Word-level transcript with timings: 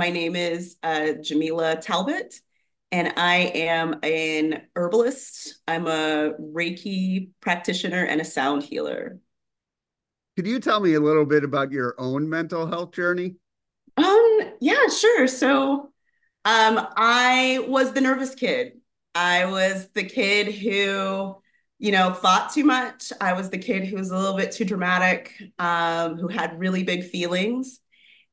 my 0.00 0.08
name 0.08 0.34
is 0.34 0.78
uh, 0.82 1.12
Jamila 1.20 1.76
Talbot, 1.76 2.34
and 2.90 3.12
I 3.18 3.52
am 3.54 3.96
an 4.02 4.62
herbalist. 4.74 5.60
I'm 5.68 5.86
a 5.86 6.32
Reiki 6.40 7.32
practitioner 7.42 8.04
and 8.04 8.18
a 8.18 8.24
sound 8.24 8.62
healer. 8.62 9.18
Could 10.36 10.46
you 10.46 10.58
tell 10.58 10.80
me 10.80 10.94
a 10.94 11.00
little 11.00 11.26
bit 11.26 11.44
about 11.44 11.70
your 11.70 11.94
own 11.98 12.30
mental 12.30 12.66
health 12.66 12.92
journey? 12.92 13.34
Um, 13.98 14.38
yeah, 14.62 14.88
sure. 14.88 15.26
So, 15.26 15.92
um, 16.46 16.86
I 16.96 17.62
was 17.68 17.92
the 17.92 18.00
nervous 18.00 18.34
kid. 18.34 18.80
I 19.14 19.44
was 19.44 19.90
the 19.94 20.04
kid 20.04 20.54
who, 20.54 21.36
you 21.78 21.92
know, 21.92 22.14
thought 22.14 22.54
too 22.54 22.64
much. 22.64 23.12
I 23.20 23.34
was 23.34 23.50
the 23.50 23.58
kid 23.58 23.84
who 23.84 23.96
was 23.96 24.10
a 24.10 24.16
little 24.16 24.38
bit 24.38 24.52
too 24.52 24.64
dramatic, 24.64 25.34
um, 25.58 26.16
who 26.16 26.28
had 26.28 26.58
really 26.58 26.84
big 26.84 27.04
feelings. 27.04 27.80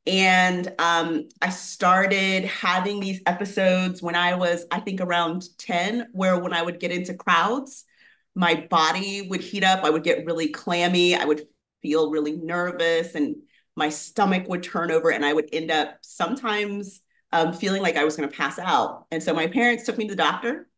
And 0.07 0.73
um, 0.79 1.27
I 1.41 1.49
started 1.49 2.45
having 2.45 3.01
these 3.01 3.21
episodes 3.25 4.01
when 4.01 4.15
I 4.15 4.35
was, 4.35 4.65
I 4.71 4.79
think, 4.79 5.01
around 5.01 5.43
10, 5.57 6.07
where 6.13 6.39
when 6.39 6.53
I 6.53 6.61
would 6.61 6.79
get 6.79 6.91
into 6.91 7.13
crowds, 7.13 7.83
my 8.33 8.55
body 8.69 9.27
would 9.29 9.41
heat 9.41 9.65
up. 9.65 9.83
I 9.83 9.89
would 9.89 10.03
get 10.03 10.25
really 10.25 10.47
clammy. 10.47 11.15
I 11.15 11.25
would 11.25 11.45
feel 11.81 12.09
really 12.09 12.31
nervous 12.31 13.15
and 13.15 13.35
my 13.75 13.89
stomach 13.89 14.47
would 14.47 14.63
turn 14.63 14.91
over 14.91 15.11
and 15.11 15.25
I 15.25 15.33
would 15.33 15.49
end 15.53 15.71
up 15.71 15.97
sometimes 16.01 17.01
um, 17.31 17.53
feeling 17.53 17.81
like 17.81 17.97
I 17.97 18.05
was 18.05 18.15
going 18.15 18.29
to 18.29 18.35
pass 18.35 18.57
out. 18.57 19.05
And 19.11 19.21
so 19.21 19.33
my 19.33 19.47
parents 19.47 19.85
took 19.85 19.97
me 19.97 20.07
to 20.07 20.15
the 20.15 20.23
doctor. 20.23 20.69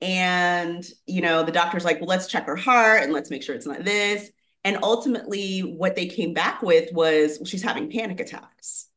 And, 0.00 0.84
you 1.06 1.20
know, 1.20 1.42
the 1.42 1.52
doctor's 1.52 1.84
like, 1.84 2.00
well, 2.00 2.08
let's 2.08 2.26
check 2.26 2.46
her 2.46 2.56
heart 2.56 3.02
and 3.02 3.12
let's 3.12 3.30
make 3.30 3.42
sure 3.42 3.54
it's 3.54 3.66
not 3.66 3.84
this. 3.84 4.30
And 4.64 4.78
ultimately, 4.82 5.60
what 5.60 5.96
they 5.96 6.06
came 6.06 6.34
back 6.34 6.62
with 6.62 6.92
was 6.92 7.38
well, 7.38 7.46
she's 7.46 7.62
having 7.62 7.90
panic 7.90 8.20
attacks. 8.20 8.88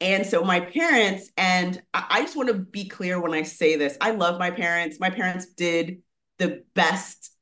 And 0.00 0.24
so 0.24 0.44
my 0.44 0.60
parents, 0.60 1.30
and 1.36 1.82
I 1.92 2.22
just 2.22 2.36
want 2.36 2.48
to 2.50 2.54
be 2.54 2.88
clear 2.88 3.20
when 3.20 3.34
I 3.34 3.42
say 3.42 3.76
this, 3.76 3.96
I 4.00 4.12
love 4.12 4.38
my 4.38 4.50
parents. 4.50 5.00
My 5.00 5.10
parents 5.10 5.46
did 5.46 6.02
the 6.38 6.62
best 6.74 7.32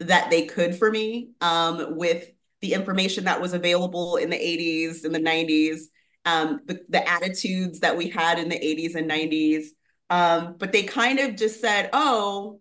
that 0.00 0.28
they 0.28 0.44
could 0.44 0.76
for 0.76 0.90
me 0.90 1.30
um, 1.40 1.96
with 1.96 2.28
the 2.60 2.74
information 2.74 3.24
that 3.24 3.40
was 3.40 3.54
available 3.54 4.16
in 4.16 4.28
the 4.28 4.36
80s 4.36 5.04
and 5.04 5.14
the 5.14 5.20
90s, 5.20 5.82
um, 6.26 6.60
the, 6.66 6.80
the 6.90 7.08
attitudes 7.08 7.80
that 7.80 7.96
we 7.96 8.10
had 8.10 8.38
in 8.38 8.50
the 8.50 8.58
80s 8.58 8.94
and 8.96 9.10
90s. 9.10 9.66
Um, 10.10 10.56
but 10.58 10.72
they 10.72 10.82
kind 10.82 11.18
of 11.20 11.36
just 11.36 11.60
said, 11.60 11.88
oh, 11.94 12.60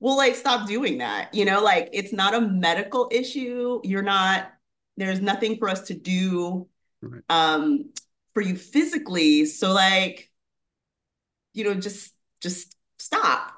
well, 0.00 0.16
like 0.16 0.34
stop 0.34 0.66
doing 0.66 0.98
that. 0.98 1.34
You 1.34 1.44
know, 1.44 1.62
like 1.62 1.90
it's 1.92 2.12
not 2.12 2.34
a 2.34 2.40
medical 2.40 3.08
issue. 3.12 3.80
You're 3.84 4.02
not, 4.02 4.50
there's 4.96 5.20
nothing 5.20 5.56
for 5.58 5.68
us 5.68 5.86
to 5.88 5.94
do 5.94 6.66
right. 7.02 7.22
um 7.28 7.90
for 8.34 8.40
you 8.40 8.56
physically. 8.56 9.44
So 9.44 9.72
like, 9.72 10.30
you 11.52 11.64
know, 11.64 11.74
just 11.74 12.14
just 12.40 12.74
stop. 12.98 13.52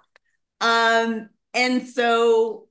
Um, 0.61 1.29
and 1.55 1.87
so 1.87 2.69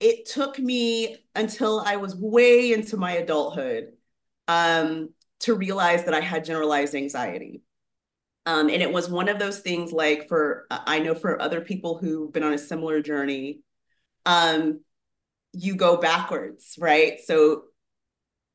it 0.00 0.26
took 0.26 0.58
me 0.58 1.16
until 1.34 1.80
I 1.80 1.96
was 1.96 2.16
way 2.16 2.72
into 2.72 2.96
my 2.96 3.12
adulthood 3.12 3.92
um, 4.48 5.10
to 5.40 5.54
realize 5.54 6.04
that 6.04 6.14
I 6.14 6.20
had 6.20 6.44
generalized 6.44 6.94
anxiety. 6.94 7.62
Um, 8.46 8.70
and 8.70 8.82
it 8.82 8.92
was 8.92 9.10
one 9.10 9.28
of 9.28 9.38
those 9.38 9.60
things 9.60 9.92
like 9.92 10.26
for 10.28 10.66
I 10.70 10.98
know 11.00 11.14
for 11.14 11.40
other 11.40 11.60
people 11.60 11.98
who've 11.98 12.32
been 12.32 12.42
on 12.42 12.54
a 12.54 12.58
similar 12.58 13.02
journey, 13.02 13.60
um, 14.24 14.80
you 15.52 15.74
go 15.76 15.96
backwards, 15.96 16.76
right? 16.78 17.20
So 17.20 17.64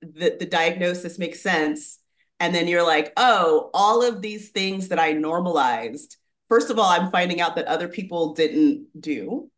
the, 0.01 0.35
the 0.39 0.45
diagnosis 0.45 1.19
makes 1.19 1.41
sense. 1.41 1.99
And 2.39 2.53
then 2.53 2.67
you're 2.67 2.85
like, 2.85 3.13
oh, 3.17 3.69
all 3.73 4.03
of 4.03 4.21
these 4.21 4.49
things 4.49 4.89
that 4.89 4.99
I 4.99 5.13
normalized. 5.13 6.17
First 6.49 6.69
of 6.69 6.77
all, 6.77 6.89
I'm 6.89 7.11
finding 7.11 7.41
out 7.41 7.55
that 7.55 7.65
other 7.65 7.87
people 7.87 8.33
didn't 8.33 8.87
do, 8.99 9.49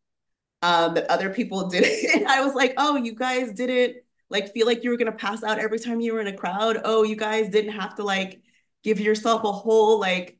um, 0.62 0.94
that 0.94 1.10
other 1.10 1.30
people 1.30 1.68
didn't. 1.68 2.14
And 2.14 2.28
I 2.28 2.44
was 2.44 2.54
like, 2.54 2.74
oh, 2.76 2.96
you 2.96 3.14
guys 3.14 3.52
didn't 3.52 3.96
like 4.30 4.52
feel 4.52 4.66
like 4.66 4.84
you 4.84 4.90
were 4.90 4.96
gonna 4.96 5.12
pass 5.12 5.42
out 5.42 5.58
every 5.58 5.78
time 5.78 6.00
you 6.00 6.14
were 6.14 6.20
in 6.20 6.26
a 6.28 6.36
crowd. 6.36 6.78
Oh, 6.84 7.02
you 7.02 7.16
guys 7.16 7.48
didn't 7.48 7.72
have 7.72 7.96
to 7.96 8.04
like 8.04 8.42
give 8.84 9.00
yourself 9.00 9.44
a 9.44 9.52
whole 9.52 9.98
like 9.98 10.38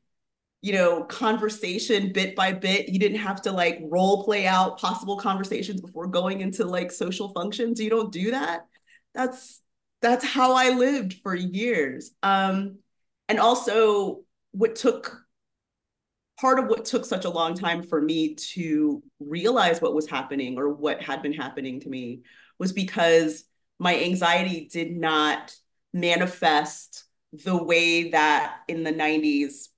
you 0.61 0.73
know 0.73 1.03
conversation 1.03 2.11
bit 2.13 2.35
by 2.35 2.51
bit. 2.51 2.89
You 2.89 2.99
didn't 2.99 3.19
have 3.19 3.41
to 3.43 3.51
like 3.51 3.79
role 3.83 4.23
play 4.23 4.47
out 4.47 4.79
possible 4.79 5.17
conversations 5.17 5.81
before 5.81 6.07
going 6.07 6.41
into 6.41 6.65
like 6.65 6.91
social 6.91 7.29
functions. 7.33 7.79
You 7.79 7.89
don't 7.89 8.11
do 8.11 8.31
that. 8.31 8.67
That's 9.13 9.61
that's 10.01 10.23
how 10.23 10.53
i 10.53 10.69
lived 10.69 11.15
for 11.21 11.35
years. 11.35 12.11
Um 12.23 12.79
and 13.27 13.39
also 13.39 14.21
what 14.51 14.75
took 14.75 15.21
part 16.39 16.57
of 16.57 16.67
what 16.67 16.85
took 16.85 17.05
such 17.05 17.25
a 17.25 17.29
long 17.29 17.53
time 17.53 17.83
for 17.83 18.01
me 18.01 18.33
to 18.35 19.03
realize 19.19 19.81
what 19.81 19.93
was 19.93 20.09
happening 20.09 20.57
or 20.57 20.69
what 20.69 21.01
had 21.01 21.21
been 21.21 21.33
happening 21.33 21.81
to 21.81 21.89
me 21.89 22.21
was 22.57 22.71
because 22.71 23.43
my 23.77 24.01
anxiety 24.01 24.69
did 24.71 24.95
not 24.95 25.53
manifest 25.93 27.05
the 27.33 27.61
way 27.61 28.09
that 28.11 28.57
in 28.67 28.83
the 28.83 28.91
90s, 28.91 29.69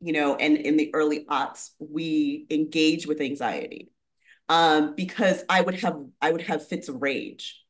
you 0.00 0.12
know, 0.12 0.36
and 0.36 0.56
in 0.56 0.76
the 0.76 0.90
early 0.94 1.24
aughts, 1.24 1.70
we 1.78 2.46
engage 2.50 3.06
with 3.06 3.20
anxiety. 3.20 3.90
Um, 4.48 4.94
because 4.96 5.44
I 5.48 5.60
would 5.60 5.76
have 5.76 5.96
I 6.20 6.32
would 6.32 6.42
have 6.42 6.66
fits 6.66 6.88
of 6.88 7.00
rage. 7.00 7.62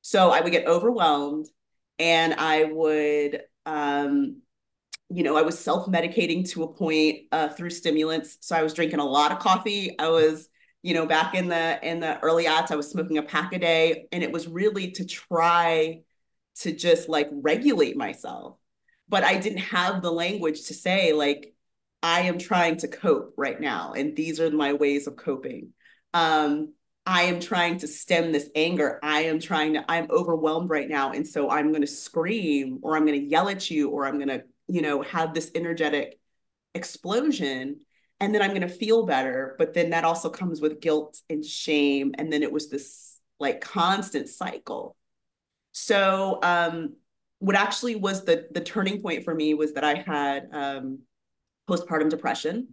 So 0.00 0.30
I 0.30 0.40
would 0.40 0.52
get 0.52 0.66
overwhelmed 0.66 1.46
and 1.98 2.34
I 2.34 2.64
would 2.64 3.42
um, 3.66 4.42
you 5.08 5.22
know, 5.22 5.36
I 5.36 5.42
was 5.42 5.58
self-medicating 5.58 6.48
to 6.50 6.62
a 6.62 6.72
point 6.72 7.26
uh, 7.32 7.48
through 7.48 7.70
stimulants. 7.70 8.38
So 8.40 8.56
I 8.56 8.62
was 8.62 8.72
drinking 8.72 8.98
a 8.98 9.04
lot 9.04 9.30
of 9.30 9.38
coffee. 9.40 9.98
I 9.98 10.08
was, 10.08 10.48
you 10.82 10.94
know, 10.94 11.06
back 11.06 11.34
in 11.34 11.48
the 11.48 11.78
in 11.86 12.00
the 12.00 12.18
early 12.20 12.46
aughts, 12.46 12.70
I 12.70 12.76
was 12.76 12.90
smoking 12.90 13.18
a 13.18 13.22
pack 13.22 13.52
a 13.52 13.58
day, 13.58 14.06
and 14.10 14.22
it 14.22 14.32
was 14.32 14.48
really 14.48 14.92
to 14.92 15.04
try 15.04 16.00
to 16.60 16.72
just 16.72 17.08
like 17.08 17.28
regulate 17.30 17.96
myself 17.96 18.56
but 19.12 19.24
I 19.24 19.36
didn't 19.36 19.58
have 19.58 20.00
the 20.00 20.10
language 20.10 20.68
to 20.68 20.74
say 20.74 21.12
like 21.12 21.54
I 22.02 22.22
am 22.22 22.38
trying 22.38 22.78
to 22.78 22.88
cope 22.88 23.34
right 23.36 23.60
now 23.60 23.92
and 23.92 24.16
these 24.16 24.40
are 24.40 24.50
my 24.50 24.72
ways 24.72 25.06
of 25.06 25.16
coping. 25.16 25.74
Um, 26.14 26.72
I 27.04 27.24
am 27.24 27.38
trying 27.38 27.76
to 27.80 27.86
stem 27.86 28.32
this 28.32 28.48
anger. 28.54 28.98
I 29.02 29.24
am 29.24 29.38
trying 29.38 29.74
to 29.74 29.84
I'm 29.86 30.10
overwhelmed 30.10 30.70
right 30.70 30.88
now 30.88 31.12
and 31.12 31.28
so 31.28 31.50
I'm 31.50 31.68
going 31.72 31.82
to 31.82 31.86
scream 31.86 32.78
or 32.80 32.96
I'm 32.96 33.04
going 33.04 33.20
to 33.20 33.26
yell 33.26 33.50
at 33.50 33.70
you 33.70 33.90
or 33.90 34.06
I'm 34.06 34.16
going 34.16 34.28
to, 34.28 34.44
you 34.66 34.80
know, 34.80 35.02
have 35.02 35.34
this 35.34 35.50
energetic 35.54 36.18
explosion 36.74 37.80
and 38.18 38.34
then 38.34 38.40
I'm 38.40 38.52
going 38.52 38.62
to 38.62 38.68
feel 38.68 39.04
better, 39.04 39.56
but 39.58 39.74
then 39.74 39.90
that 39.90 40.04
also 40.04 40.30
comes 40.30 40.62
with 40.62 40.80
guilt 40.80 41.20
and 41.28 41.44
shame 41.44 42.14
and 42.16 42.32
then 42.32 42.42
it 42.42 42.50
was 42.50 42.70
this 42.70 43.20
like 43.38 43.60
constant 43.60 44.30
cycle. 44.30 44.96
So 45.72 46.38
um 46.42 46.94
what 47.42 47.56
actually 47.56 47.96
was 47.96 48.24
the 48.24 48.46
the 48.52 48.60
turning 48.60 49.02
point 49.02 49.24
for 49.24 49.34
me 49.34 49.52
was 49.52 49.72
that 49.72 49.82
I 49.82 49.94
had 49.94 50.48
um, 50.52 51.00
postpartum 51.68 52.08
depression 52.08 52.68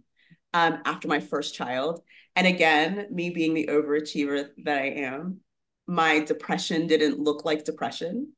um, 0.54 0.78
after 0.84 1.08
my 1.08 1.18
first 1.18 1.56
child, 1.56 2.00
and 2.36 2.46
again, 2.46 3.08
me 3.10 3.30
being 3.30 3.52
the 3.52 3.66
overachiever 3.66 4.50
that 4.64 4.78
I 4.78 4.86
am, 4.86 5.40
my 5.88 6.20
depression 6.20 6.86
didn't 6.86 7.18
look 7.18 7.44
like 7.44 7.64
depression. 7.64 8.32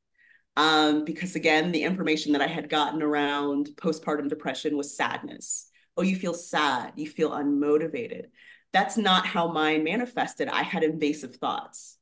Um, 0.55 1.05
because 1.05 1.35
again, 1.35 1.71
the 1.71 1.83
information 1.83 2.33
that 2.33 2.41
I 2.41 2.47
had 2.47 2.67
gotten 2.67 3.03
around 3.03 3.69
postpartum 3.75 4.27
depression 4.27 4.75
was 4.75 4.97
sadness. 4.97 5.67
Oh, 5.97 6.01
you 6.01 6.15
feel 6.15 6.33
sad, 6.33 6.93
you 6.95 7.07
feel 7.07 7.29
unmotivated. 7.29 8.25
That's 8.71 8.97
not 8.97 9.27
how 9.27 9.51
mine 9.51 9.83
manifested. 9.83 10.47
I 10.47 10.63
had 10.63 10.83
invasive 10.83 11.35
thoughts. 11.35 11.97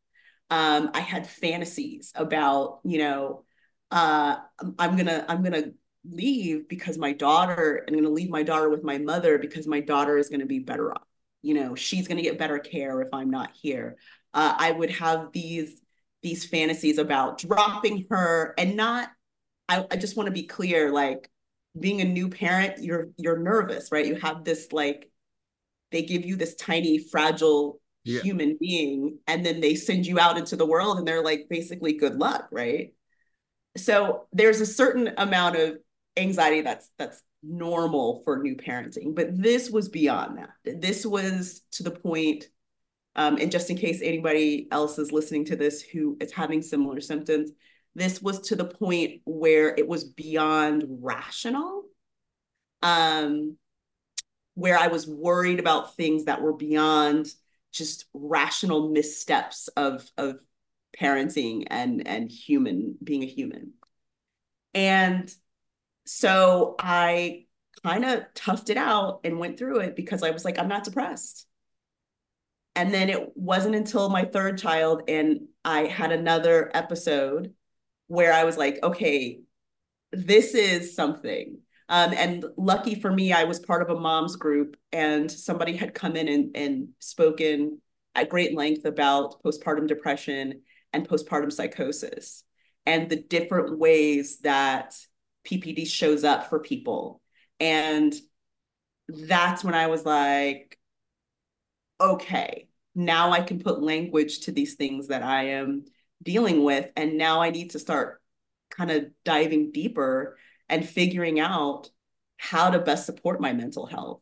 Um, 0.50 0.91
I 0.94 1.02
had 1.02 1.28
fantasies 1.28 2.14
about, 2.16 2.79
you 2.84 3.00
know, 3.00 3.44
uh, 3.91 4.38
I'm 4.79 4.96
gonna 4.96 5.26
I'm 5.28 5.43
gonna 5.43 5.72
leave 6.09 6.67
because 6.67 6.97
my 6.97 7.14
daughter 7.14 7.85
I'm 7.88 7.93
gonna 7.93 8.09
leave 8.09 8.29
my 8.29 8.43
daughter 8.43 8.70
with 8.70 8.84
my 8.84 8.97
mother 8.97 9.38
because 9.38 9.67
my 9.67 9.82
daughter 9.82 10.17
is 10.17 10.29
gonna 10.29 10.46
be 10.46 10.59
better 10.59 10.93
off. 10.93 11.03
You 11.41 11.55
know, 11.55 11.76
she's 11.76 12.08
gonna 12.08 12.22
get 12.22 12.40
better 12.40 12.59
care 12.59 13.02
if 13.02 13.09
I'm 13.14 13.29
not 13.29 13.52
here. 13.53 13.97
Uh, 14.34 14.55
I 14.58 14.72
would 14.72 14.91
have 14.91 15.32
these 15.34 15.82
these 16.23 16.46
fantasies 16.46 16.97
about 16.97 17.40
dropping 17.40 18.08
her 18.09 18.53
and 18.58 18.76
not. 18.76 19.09
I, 19.67 19.85
I 19.90 19.96
just 19.96 20.17
want 20.17 20.28
to 20.28 20.34
be 20.34 20.43
clear, 20.43 20.91
like 20.91 21.29
being 21.79 22.02
a 22.02 22.05
new 22.05 22.29
parent, 22.29 22.84
you're 22.84 23.09
you're 23.17 23.40
nervous, 23.40 23.91
right? 23.91 24.05
You 24.05 24.16
have 24.16 24.43
this 24.43 24.72
like 24.72 25.09
they 25.91 26.03
give 26.03 26.26
you 26.26 26.35
this 26.35 26.55
tiny 26.55 26.97
fragile 26.97 27.82
yeah. 28.03 28.22
human 28.22 28.58
being 28.59 29.20
and 29.28 29.46
then 29.46 29.61
they 29.61 29.76
send 29.76 30.08
you 30.08 30.20
out 30.20 30.38
into 30.38 30.55
the 30.55 30.66
world 30.66 30.97
and 30.97 31.08
they're 31.08 31.23
like 31.23 31.47
basically 31.49 31.93
good 31.93 32.16
luck 32.16 32.47
right 32.52 32.93
so 33.78 34.28
there's 34.34 34.62
a 34.62 34.66
certain 34.66 35.12
amount 35.18 35.56
of 35.56 35.78
anxiety 36.18 36.62
that's 36.62 36.90
that's 36.97 37.22
normal 37.44 38.22
for 38.23 38.38
new 38.38 38.56
parenting 38.56 39.16
but 39.16 39.29
this 39.41 39.70
was 39.70 39.90
beyond 39.90 40.38
that. 40.38 40.82
This 40.82 41.06
was 41.06 41.62
to 41.72 41.84
the 41.84 41.91
point 41.91 42.46
um, 43.16 43.38
and 43.38 43.52
just 43.52 43.70
in 43.70 43.78
case 43.78 44.02
anybody 44.03 44.68
else 44.72 44.97
is 44.97 45.12
listening 45.12 45.46
to 45.46 45.56
this 45.56 45.82
who 45.82 46.18
is 46.20 46.32
having 46.32 46.62
similar 46.62 47.02
symptoms 47.02 47.52
this 47.96 48.22
was 48.22 48.40
to 48.41 48.56
the 48.56 48.66
point 48.66 49.22
where 49.26 49.76
it 49.76 49.88
was 49.88 50.03
beyond 50.03 50.85
rational 51.02 51.84
um, 52.84 53.58
where 54.56 54.78
I 54.78 54.88
was 54.88 55.08
worried 55.08 55.59
about 55.59 55.96
things 55.96 56.26
that 56.26 56.41
were 56.41 56.53
beyond 56.53 57.28
just 57.72 58.06
rational 58.14 58.90
missteps 58.90 59.67
of 59.70 60.06
of 60.17 60.35
parenting 60.99 61.66
and 61.67 62.08
and 62.08 62.32
human 62.32 62.97
being 63.03 63.23
a 63.23 63.28
human. 63.28 63.73
And 64.73 65.34
so 66.05 66.76
I 66.79 67.46
kind 67.84 68.05
of 68.05 68.23
toughed 68.34 68.70
it 68.70 68.78
out 68.78 69.22
and 69.23 69.40
went 69.40 69.58
through 69.58 69.79
it 69.79 69.96
because 69.96 70.23
I 70.23 70.32
was 70.32 70.46
like, 70.46 70.59
I'm 70.59 70.67
not 70.67 70.84
depressed. 70.84 71.47
And 72.76 72.93
then 72.93 73.09
it 73.09 73.35
wasn't 73.35 73.76
until 73.76 74.09
my 74.09 74.23
third 74.23 74.58
child 74.58 75.03
and 75.08 75.47
I 75.66 75.84
had 75.84 76.11
another 76.11 76.72
episode 76.73 77.53
where 78.08 78.34
I 78.34 78.43
was 78.43 78.58
like, 78.58 78.79
okay, 78.84 79.41
this 80.11 80.53
is 80.53 80.96
something. 80.96 81.59
Um, 81.90 82.14
and 82.14 82.46
lucky 82.58 82.96
for 82.96 83.11
me, 83.11 83.34
I 83.34 83.43
was 83.43 83.59
part 83.59 83.82
of 83.82 83.90
a 83.90 83.99
mom's 83.99 84.38
group, 84.38 84.78
and 84.93 85.29
somebody 85.29 85.76
had 85.76 85.93
come 85.93 86.16
in 86.16 86.29
and, 86.29 86.55
and 86.55 86.88
spoken 86.99 87.82
at 88.16 88.29
great 88.29 88.55
length 88.55 88.85
about 88.85 89.43
postpartum 89.43 89.88
depression 89.88 90.61
and 90.93 91.08
postpartum 91.08 91.52
psychosis 91.52 92.43
and 92.85 93.09
the 93.09 93.16
different 93.16 93.78
ways 93.78 94.40
that 94.40 94.96
PPD 95.46 95.88
shows 95.88 96.23
up 96.23 96.49
for 96.49 96.59
people. 96.59 97.22
And 97.59 98.14
that's 99.08 99.64
when 99.64 99.73
I 99.76 99.88
was 99.88 100.05
like, 100.05 100.78
okay, 101.99 102.67
now 102.96 103.32
I 103.32 103.41
can 103.41 103.59
put 103.59 103.82
language 103.82 104.41
to 104.41 104.52
these 104.52 104.76
things 104.76 105.08
that 105.08 105.23
I 105.23 105.49
am 105.49 105.85
dealing 106.23 106.64
with. 106.64 106.91
And 106.96 107.17
now 107.17 107.41
I 107.41 107.52
need 107.52 107.72
to 107.72 107.79
start 107.79 108.22
kind 108.70 108.91
of 108.91 109.05
diving 109.23 109.72
deeper 109.72 110.38
and 110.70 110.88
figuring 110.88 111.40
out 111.40 111.90
how 112.38 112.72
to 112.72 112.79
best 112.79 113.05
support 113.05 113.40
my 113.40 113.53
mental 113.53 113.85
health 113.85 114.22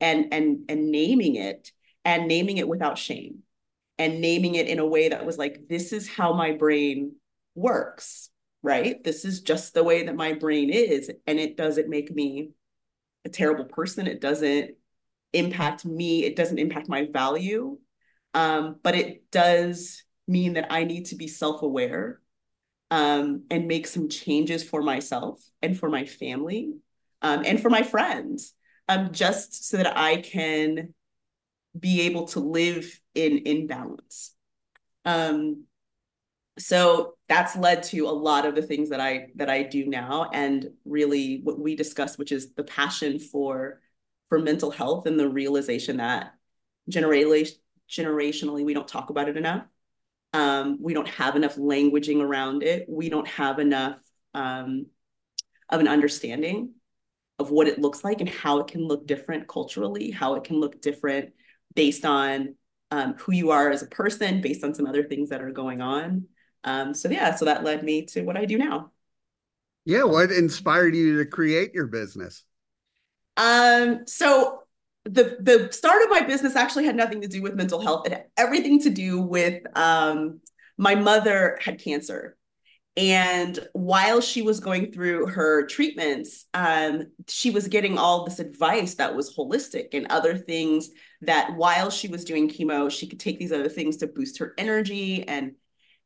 and 0.00 0.34
and 0.34 0.64
and 0.68 0.90
naming 0.90 1.36
it 1.36 1.72
and 2.04 2.28
naming 2.28 2.58
it 2.58 2.68
without 2.68 2.98
shame 2.98 3.43
and 3.98 4.20
naming 4.20 4.54
it 4.54 4.66
in 4.66 4.78
a 4.78 4.86
way 4.86 5.08
that 5.08 5.24
was 5.24 5.38
like 5.38 5.68
this 5.68 5.92
is 5.92 6.08
how 6.08 6.32
my 6.32 6.52
brain 6.52 7.14
works 7.54 8.30
right? 8.62 9.04
This 9.04 9.26
is 9.26 9.42
just 9.42 9.74
the 9.74 9.84
way 9.84 10.04
that 10.04 10.16
my 10.16 10.32
brain 10.32 10.70
is 10.70 11.10
and 11.26 11.38
it 11.38 11.54
doesn't 11.54 11.90
make 11.90 12.10
me 12.10 12.52
a 13.26 13.28
terrible 13.28 13.66
person. 13.66 14.06
It 14.06 14.22
doesn't 14.22 14.70
impact 15.34 15.84
me. 15.84 16.24
It 16.24 16.34
doesn't 16.34 16.58
impact 16.58 16.88
my 16.88 17.06
value. 17.12 17.76
Um, 18.32 18.76
but 18.82 18.94
it 18.94 19.30
does 19.30 20.02
mean 20.26 20.54
that 20.54 20.72
i 20.72 20.84
need 20.84 21.06
to 21.06 21.16
be 21.16 21.28
self-aware 21.28 22.20
um, 22.90 23.44
and 23.50 23.66
make 23.66 23.86
some 23.86 24.08
changes 24.08 24.62
for 24.62 24.82
myself 24.82 25.42
and 25.62 25.78
for 25.78 25.88
my 25.88 26.04
family 26.04 26.72
um, 27.22 27.42
and 27.44 27.60
for 27.60 27.70
my 27.70 27.82
friends 27.82 28.54
um, 28.88 29.12
just 29.12 29.68
so 29.68 29.76
that 29.76 29.96
i 29.98 30.16
can 30.16 30.94
be 31.78 32.02
able 32.02 32.26
to 32.26 32.40
live 32.40 33.00
in 33.14 33.38
in 33.38 33.66
balance 33.66 34.32
um, 35.06 35.64
so 36.58 37.14
that's 37.28 37.56
led 37.56 37.82
to 37.82 38.06
a 38.06 38.10
lot 38.10 38.46
of 38.46 38.54
the 38.54 38.62
things 38.62 38.90
that 38.90 39.00
i 39.00 39.26
that 39.34 39.50
i 39.50 39.62
do 39.62 39.86
now 39.86 40.30
and 40.32 40.70
really 40.84 41.40
what 41.42 41.58
we 41.58 41.74
discussed 41.74 42.18
which 42.18 42.32
is 42.32 42.54
the 42.54 42.64
passion 42.64 43.18
for 43.18 43.80
for 44.28 44.38
mental 44.38 44.70
health 44.70 45.06
and 45.06 45.18
the 45.18 45.28
realization 45.28 45.98
that 45.98 46.34
generationally 46.90 47.50
generationally 47.88 48.64
we 48.64 48.74
don't 48.74 48.88
talk 48.88 49.10
about 49.10 49.28
it 49.28 49.36
enough. 49.36 49.64
Um, 50.32 50.78
we 50.80 50.94
don't 50.94 51.08
have 51.08 51.36
enough 51.36 51.56
languaging 51.56 52.20
around 52.20 52.62
it. 52.62 52.86
We 52.88 53.08
don't 53.08 53.28
have 53.28 53.58
enough 53.58 53.98
um, 54.32 54.86
of 55.68 55.80
an 55.80 55.88
understanding 55.88 56.72
of 57.38 57.50
what 57.50 57.68
it 57.68 57.78
looks 57.78 58.02
like 58.04 58.20
and 58.20 58.28
how 58.28 58.60
it 58.60 58.68
can 58.68 58.82
look 58.86 59.06
different 59.08 59.48
culturally 59.48 60.12
how 60.12 60.34
it 60.34 60.44
can 60.44 60.56
look 60.56 60.80
different 60.80 61.32
based 61.74 62.04
on 62.04 62.54
um, 62.94 63.14
who 63.14 63.32
you 63.32 63.50
are 63.50 63.70
as 63.70 63.82
a 63.82 63.86
person 63.86 64.40
based 64.40 64.64
on 64.64 64.74
some 64.74 64.86
other 64.86 65.04
things 65.04 65.28
that 65.30 65.42
are 65.42 65.50
going 65.50 65.80
on 65.80 66.26
um, 66.64 66.94
so 66.94 67.10
yeah, 67.10 67.34
so 67.34 67.44
that 67.44 67.62
led 67.62 67.84
me 67.84 68.06
to 68.06 68.22
what 68.22 68.36
I 68.36 68.46
do 68.46 68.58
now. 68.58 68.90
Yeah, 69.84 70.04
what 70.04 70.32
inspired 70.32 70.96
you 70.96 71.18
to 71.18 71.26
create 71.26 71.74
your 71.74 71.86
business? 71.86 72.42
Um, 73.36 74.06
so 74.06 74.62
the 75.04 75.36
the 75.40 75.68
start 75.72 76.02
of 76.02 76.10
my 76.10 76.22
business 76.22 76.56
actually 76.56 76.86
had 76.86 76.96
nothing 76.96 77.20
to 77.20 77.28
do 77.28 77.42
with 77.42 77.54
mental 77.54 77.80
health. 77.80 78.06
It 78.06 78.12
had 78.12 78.24
everything 78.38 78.80
to 78.82 78.90
do 78.90 79.20
with 79.20 79.62
um, 79.76 80.40
my 80.78 80.94
mother 80.94 81.58
had 81.60 81.78
cancer. 81.78 82.36
And 82.96 83.58
while 83.72 84.20
she 84.20 84.42
was 84.42 84.60
going 84.60 84.92
through 84.92 85.26
her 85.26 85.66
treatments, 85.66 86.46
um, 86.54 87.06
she 87.26 87.50
was 87.50 87.66
getting 87.66 87.98
all 87.98 88.24
this 88.24 88.38
advice 88.38 88.94
that 88.96 89.16
was 89.16 89.34
holistic 89.36 89.88
and 89.94 90.06
other 90.10 90.36
things 90.36 90.90
that 91.22 91.56
while 91.56 91.90
she 91.90 92.06
was 92.06 92.24
doing 92.24 92.48
chemo, 92.48 92.88
she 92.88 93.08
could 93.08 93.18
take 93.18 93.40
these 93.40 93.52
other 93.52 93.68
things 93.68 93.96
to 93.98 94.06
boost 94.06 94.38
her 94.38 94.54
energy 94.58 95.26
and 95.26 95.52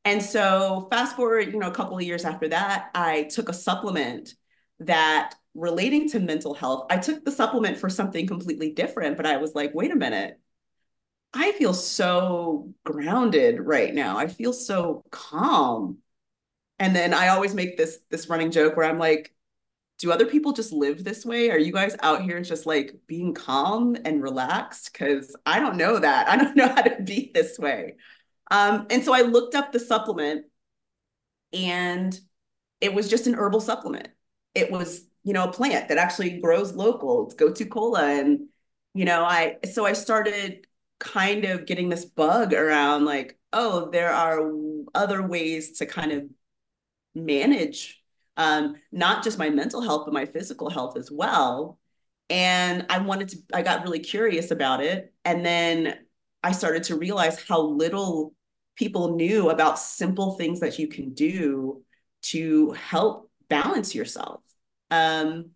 and 0.04 0.22
so 0.22 0.88
fast 0.90 1.16
forward, 1.16 1.52
you 1.52 1.58
know, 1.58 1.68
a 1.68 1.74
couple 1.74 1.96
of 1.98 2.02
years 2.02 2.24
after 2.24 2.48
that, 2.48 2.90
I 2.94 3.24
took 3.24 3.50
a 3.50 3.52
supplement 3.52 4.34
that 4.80 5.34
relating 5.54 6.08
to 6.10 6.20
mental 6.20 6.54
health. 6.54 6.86
I 6.88 6.96
took 6.96 7.24
the 7.24 7.32
supplement 7.32 7.76
for 7.76 7.90
something 7.90 8.26
completely 8.26 8.72
different, 8.72 9.16
but 9.16 9.26
I 9.26 9.36
was 9.36 9.54
like, 9.54 9.74
wait 9.74 9.90
a 9.90 9.96
minute. 9.96 10.40
I 11.34 11.52
feel 11.52 11.74
so 11.74 12.72
grounded 12.84 13.60
right 13.60 13.92
now. 13.94 14.16
I 14.16 14.28
feel 14.28 14.54
so 14.54 15.02
calm. 15.10 15.98
And 16.78 16.94
then 16.94 17.12
I 17.12 17.28
always 17.28 17.54
make 17.54 17.76
this 17.76 17.98
this 18.10 18.28
running 18.28 18.50
joke 18.50 18.76
where 18.76 18.88
I'm 18.88 18.98
like, 18.98 19.34
do 19.98 20.12
other 20.12 20.26
people 20.26 20.52
just 20.52 20.72
live 20.72 21.02
this 21.02 21.26
way? 21.26 21.50
Are 21.50 21.58
you 21.58 21.72
guys 21.72 21.96
out 22.00 22.22
here 22.22 22.40
just 22.40 22.66
like 22.66 22.94
being 23.06 23.34
calm 23.34 23.96
and 24.04 24.22
relaxed? 24.22 24.92
Because 24.92 25.34
I 25.44 25.58
don't 25.58 25.76
know 25.76 25.98
that. 25.98 26.28
I 26.28 26.36
don't 26.36 26.56
know 26.56 26.68
how 26.68 26.82
to 26.82 27.02
be 27.02 27.30
this 27.34 27.58
way. 27.58 27.96
Um, 28.50 28.86
and 28.90 29.04
so 29.04 29.12
I 29.12 29.22
looked 29.22 29.54
up 29.54 29.72
the 29.72 29.80
supplement 29.80 30.46
and 31.52 32.18
it 32.80 32.94
was 32.94 33.10
just 33.10 33.26
an 33.26 33.34
herbal 33.34 33.60
supplement. 33.60 34.08
It 34.54 34.70
was, 34.70 35.04
you 35.24 35.32
know, 35.32 35.44
a 35.44 35.52
plant 35.52 35.88
that 35.88 35.98
actually 35.98 36.38
grows 36.38 36.72
local. 36.74 37.26
It's 37.26 37.34
gotu 37.34 37.68
kola. 37.68 38.04
And, 38.04 38.48
you 38.94 39.04
know, 39.04 39.24
I, 39.24 39.56
so 39.72 39.84
I 39.84 39.92
started 39.94 40.66
kind 41.00 41.44
of 41.44 41.66
getting 41.66 41.88
this 41.88 42.04
bug 42.04 42.54
around 42.54 43.04
like, 43.04 43.36
oh, 43.52 43.90
there 43.90 44.12
are 44.12 44.50
other 44.94 45.26
ways 45.26 45.78
to 45.78 45.86
kind 45.86 46.12
of 46.12 46.24
manage 47.24 47.98
um, 48.38 48.76
not 48.92 49.24
just 49.24 49.36
my 49.36 49.50
mental 49.50 49.82
health, 49.82 50.04
but 50.04 50.14
my 50.14 50.24
physical 50.24 50.70
health 50.70 50.96
as 50.96 51.10
well. 51.10 51.78
And 52.30 52.86
I 52.88 52.98
wanted 52.98 53.30
to, 53.30 53.38
I 53.52 53.62
got 53.62 53.82
really 53.82 53.98
curious 53.98 54.52
about 54.52 54.80
it. 54.80 55.12
And 55.24 55.44
then 55.44 55.98
I 56.42 56.52
started 56.52 56.84
to 56.84 56.96
realize 56.96 57.42
how 57.42 57.60
little 57.60 58.32
people 58.76 59.16
knew 59.16 59.50
about 59.50 59.78
simple 59.78 60.36
things 60.36 60.60
that 60.60 60.78
you 60.78 60.86
can 60.86 61.14
do 61.14 61.82
to 62.22 62.70
help 62.72 63.28
balance 63.48 63.92
yourself. 63.94 64.40
Um, 64.90 65.50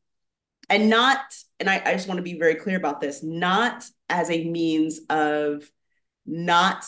and 0.68 0.90
not, 0.90 1.20
and 1.60 1.70
I, 1.70 1.82
I 1.84 1.92
just 1.92 2.08
want 2.08 2.18
to 2.18 2.22
be 2.22 2.38
very 2.38 2.56
clear 2.56 2.76
about 2.76 3.00
this, 3.00 3.22
not 3.22 3.84
as 4.08 4.28
a 4.30 4.44
means 4.44 5.00
of 5.08 5.70
not 6.26 6.84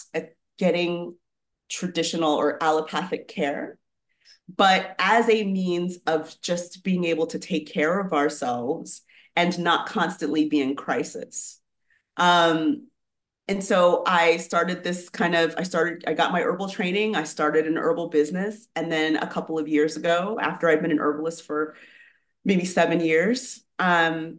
getting 0.59 1.15
traditional 1.69 2.35
or 2.35 2.61
allopathic 2.63 3.29
care, 3.29 3.79
but 4.49 4.95
as 4.99 5.29
a 5.29 5.45
means 5.45 5.99
of 6.07 6.35
just 6.43 6.85
being 6.85 7.05
able 7.05 7.27
to 7.29 7.39
take 7.39 7.73
care 7.73 7.99
of 7.99 8.13
ourselves 8.13 9.03
and 9.37 9.59
not 9.59 9.89
constantly 9.89 10.49
be 10.49 10.61
in 10.61 10.77
crisis. 10.77 11.61
Um, 12.17 12.89
and 13.49 13.63
so 13.63 14.03
I 14.07 14.39
started 14.39 14.83
this 14.83 15.09
kind 15.09 15.35
of, 15.35 15.55
I 15.59 15.65
started, 15.65 16.05
I 16.07 16.15
got 16.15 16.33
my 16.33 16.43
herbal 16.43 16.69
training. 16.69 17.15
I 17.15 17.25
started 17.25 17.67
an 17.67 17.77
herbal 17.77 18.09
business. 18.09 18.69
And 18.75 18.91
then 18.91 19.17
a 19.17 19.27
couple 19.27 19.59
of 19.59 19.69
years 19.69 19.97
ago, 19.97 20.39
after 20.41 20.69
I'd 20.69 20.81
been 20.81 20.93
an 20.93 21.01
herbalist 21.01 21.45
for 21.45 21.75
maybe 22.45 22.65
seven 22.65 23.01
years, 23.01 23.63
um, 23.79 24.39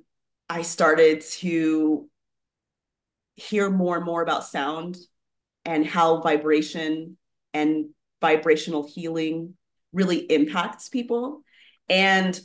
I 0.49 0.61
started 0.61 1.21
to 1.21 2.09
hear 3.35 3.69
more 3.69 3.97
and 3.97 4.05
more 4.05 4.21
about 4.21 4.45
sound 4.45 4.97
and 5.65 5.85
how 5.85 6.21
vibration 6.21 7.17
and 7.53 7.87
vibrational 8.21 8.87
healing 8.87 9.55
really 9.95 10.17
impacts 10.17 10.89
people. 10.89 11.41
And 11.89 12.39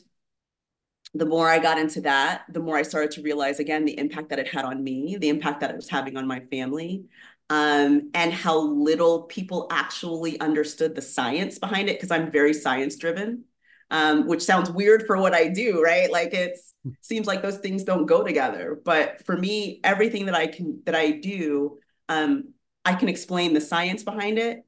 the 1.12 1.26
more 1.26 1.48
I 1.48 1.58
got 1.58 1.78
into 1.78 2.02
that, 2.02 2.44
the 2.48 2.60
more 2.60 2.76
I 2.76 2.82
started 2.82 3.10
to 3.12 3.22
realize 3.22 3.58
again 3.58 3.84
the 3.84 3.98
impact 3.98 4.30
that 4.30 4.38
it 4.38 4.48
had 4.48 4.64
on 4.64 4.82
me, 4.82 5.16
the 5.20 5.28
impact 5.28 5.60
that 5.60 5.70
it 5.70 5.76
was 5.76 5.88
having 5.88 6.16
on 6.16 6.26
my 6.26 6.40
family, 6.50 7.04
um, 7.48 8.10
and 8.14 8.32
how 8.32 8.60
little 8.60 9.24
people 9.24 9.66
actually 9.70 10.38
understood 10.38 10.94
the 10.94 11.02
science 11.02 11.58
behind 11.58 11.88
it 11.88 11.96
because 11.96 12.12
I'm 12.12 12.30
very 12.30 12.54
science 12.54 12.96
driven, 12.96 13.44
um, 13.90 14.28
which 14.28 14.42
sounds 14.42 14.70
weird 14.70 15.04
for 15.04 15.18
what 15.18 15.34
I 15.34 15.48
do, 15.48 15.82
right? 15.82 16.10
Like 16.10 16.32
it 16.32 16.56
seems 17.00 17.26
like 17.26 17.42
those 17.42 17.58
things 17.58 17.82
don't 17.82 18.06
go 18.06 18.22
together. 18.22 18.80
But 18.82 19.26
for 19.26 19.36
me, 19.36 19.80
everything 19.82 20.26
that 20.26 20.36
I 20.36 20.46
can 20.46 20.80
that 20.86 20.94
I 20.94 21.10
do, 21.10 21.78
um, 22.08 22.54
I 22.84 22.94
can 22.94 23.08
explain 23.08 23.52
the 23.52 23.60
science 23.60 24.04
behind 24.04 24.38
it. 24.38 24.64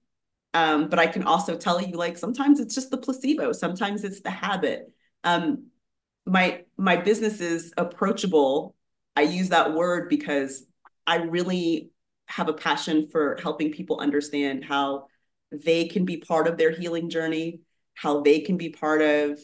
Um, 0.55 0.89
but 0.89 0.99
I 0.99 1.07
can 1.07 1.23
also 1.25 1.57
tell 1.57 1.81
you, 1.81 1.97
like 1.97 2.19
sometimes 2.19 2.61
it's 2.61 2.75
just 2.75 2.91
the 2.91 2.99
placebo, 2.99 3.53
sometimes 3.53 4.05
it's 4.05 4.21
the 4.21 4.31
habit. 4.31 4.93
Um, 5.25 5.69
my 6.27 6.65
my 6.77 6.97
business 6.97 7.41
is 7.41 7.73
approachable. 7.77 8.75
I 9.17 9.23
use 9.23 9.49
that 9.51 9.75
word 9.75 10.09
because 10.09 10.65
I 11.07 11.17
really 11.17 11.91
have 12.27 12.49
a 12.49 12.55
passion 12.55 13.09
for 13.09 13.39
helping 13.43 13.73
people 13.73 14.01
understand 14.01 14.65
how 14.65 15.07
they 15.51 15.87
can 15.87 16.05
be 16.05 16.19
part 16.19 16.47
of 16.47 16.57
their 16.57 16.71
healing 16.71 17.11
journey, 17.11 17.61
how 17.95 18.23
they 18.23 18.41
can 18.41 18.57
be 18.57 18.71
part 18.71 19.03
of 19.03 19.39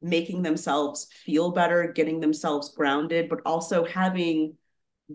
making 0.00 0.42
themselves 0.42 1.08
feel 1.24 1.50
better, 1.50 1.92
getting 1.92 2.20
themselves 2.20 2.74
grounded, 2.74 3.28
but 3.28 3.40
also 3.44 3.84
having 3.84 4.54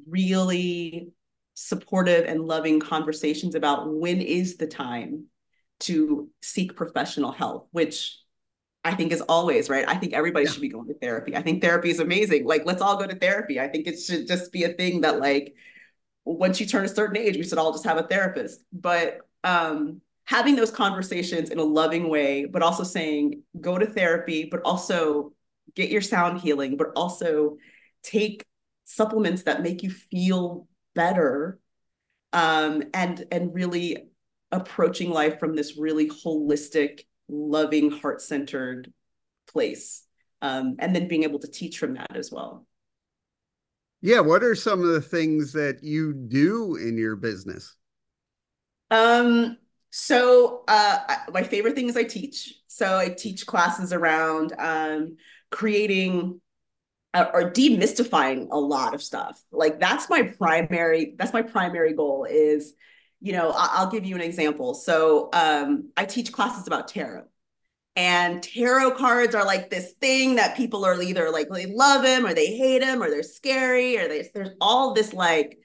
really 0.08 1.12
supportive 1.54 2.26
and 2.26 2.42
loving 2.42 2.80
conversations 2.80 3.56
about 3.56 3.94
when 3.94 4.22
is 4.22 4.58
the 4.58 4.68
time 4.68 5.26
to 5.82 6.30
seek 6.42 6.76
professional 6.76 7.32
help, 7.32 7.68
which 7.72 8.18
I 8.84 8.96
think 8.96 9.12
is 9.12 9.22
always 9.22 9.70
right. 9.70 9.88
I 9.88 9.96
think 9.96 10.14
everybody 10.14 10.46
yeah. 10.46 10.52
should 10.52 10.62
be 10.62 10.70
going 10.70 10.88
to 10.88 10.94
therapy. 10.96 11.36
I 11.36 11.42
think 11.42 11.62
therapy 11.62 11.90
is 11.90 12.00
amazing. 12.00 12.46
Like, 12.46 12.66
let's 12.66 12.82
all 12.82 12.98
go 12.98 13.08
to 13.08 13.16
therapy. 13.16 13.60
I 13.60 13.68
think 13.68 13.88
it 13.88 14.00
should 14.00 14.28
just 14.28 14.52
be 14.52 14.64
a 14.64 14.74
thing 14.74 15.02
that, 15.02 15.20
like, 15.20 15.56
once 16.26 16.60
you 16.60 16.66
turn 16.66 16.86
a 16.86 16.90
certain 16.90 17.18
age, 17.18 17.38
we 17.38 17.44
should 17.44 17.58
all 17.58 17.72
just 17.72 17.86
have 17.86 17.98
a 17.98 18.04
therapist. 18.04 18.62
But 18.72 19.20
um, 19.44 20.02
having 20.26 20.56
those 20.56 20.72
conversations 20.72 21.50
in 21.50 21.60
a 21.60 21.64
loving 21.64 22.10
way, 22.10 22.46
but 22.46 22.62
also 22.62 22.84
saying, 22.84 23.44
go 23.60 23.78
to 23.78 23.86
therapy, 23.86 24.48
but 24.50 24.62
also 24.64 25.34
get 25.76 25.90
your 25.90 26.02
sound 26.02 26.40
healing, 26.42 26.78
but 26.78 26.88
also 26.96 27.58
take 28.04 28.44
supplements 28.84 29.44
that 29.44 29.64
make 29.64 29.84
you 29.84 29.90
feel 29.90 30.68
better 30.96 31.60
um, 32.32 32.84
and 32.94 33.26
and 33.32 33.54
really 33.54 34.10
approaching 34.52 35.10
life 35.10 35.40
from 35.40 35.56
this 35.56 35.78
really 35.78 36.10
holistic 36.10 37.02
loving 37.28 37.90
heart-centered 37.92 38.92
place 39.52 40.04
um, 40.42 40.76
and 40.80 40.96
then 40.96 41.08
being 41.08 41.24
able 41.24 41.40
to 41.40 41.48
teach 41.48 41.78
from 41.78 41.96
that 41.96 42.16
as 42.16 42.32
well. 42.32 42.66
Yeah 44.02 44.20
what 44.20 44.44
are 44.44 44.56
some 44.56 44.82
of 44.82 44.88
the 44.88 45.02
things 45.02 45.54
that 45.54 45.84
you 45.84 46.14
do 46.14 46.76
in 46.76 46.98
your 46.98 47.16
business? 47.16 47.76
Um 48.92 49.58
so 49.96 50.64
uh, 50.68 50.98
my 51.32 51.44
favorite 51.44 51.76
thing 51.76 51.88
is 51.88 51.96
i 51.96 52.04
teach. 52.04 52.56
So 52.68 52.98
i 52.98 53.10
teach 53.10 53.46
classes 53.46 53.94
around 53.94 54.54
um, 54.58 55.18
creating 55.52 56.42
or 57.14 57.52
demystifying 57.52 58.48
a 58.52 58.60
lot 58.60 58.96
of 58.96 59.04
stuff. 59.04 59.42
Like 59.52 59.80
that's 59.80 60.10
my 60.10 60.24
primary, 60.24 61.14
that's 61.18 61.34
my 61.34 61.44
primary 61.44 61.94
goal 61.94 62.26
is, 62.30 62.74
you 63.22 63.34
know, 63.34 63.54
I'll 63.56 63.92
give 63.92 64.04
you 64.04 64.16
an 64.16 64.22
example. 64.22 64.74
So 64.74 65.30
um, 65.32 65.92
I 65.96 66.06
teach 66.06 66.32
classes 66.32 66.68
about 66.68 66.88
tarot. 66.88 67.26
And 67.96 68.42
tarot 68.42 68.96
cards 68.96 69.36
are 69.36 69.46
like 69.46 69.70
this 69.70 69.92
thing 70.02 70.36
that 70.36 70.58
people 70.58 70.84
are 70.84 71.00
either 71.00 71.30
like 71.30 71.48
they 71.50 71.68
love 71.68 72.02
them 72.02 72.26
or 72.26 72.34
they 72.34 72.48
hate 72.48 72.82
them 72.82 73.04
or 73.04 73.10
they're 73.12 73.22
scary 73.22 74.00
or 74.00 74.08
they, 74.08 74.28
there's 74.34 74.56
all 74.60 74.96
this 74.96 75.14
like 75.14 75.60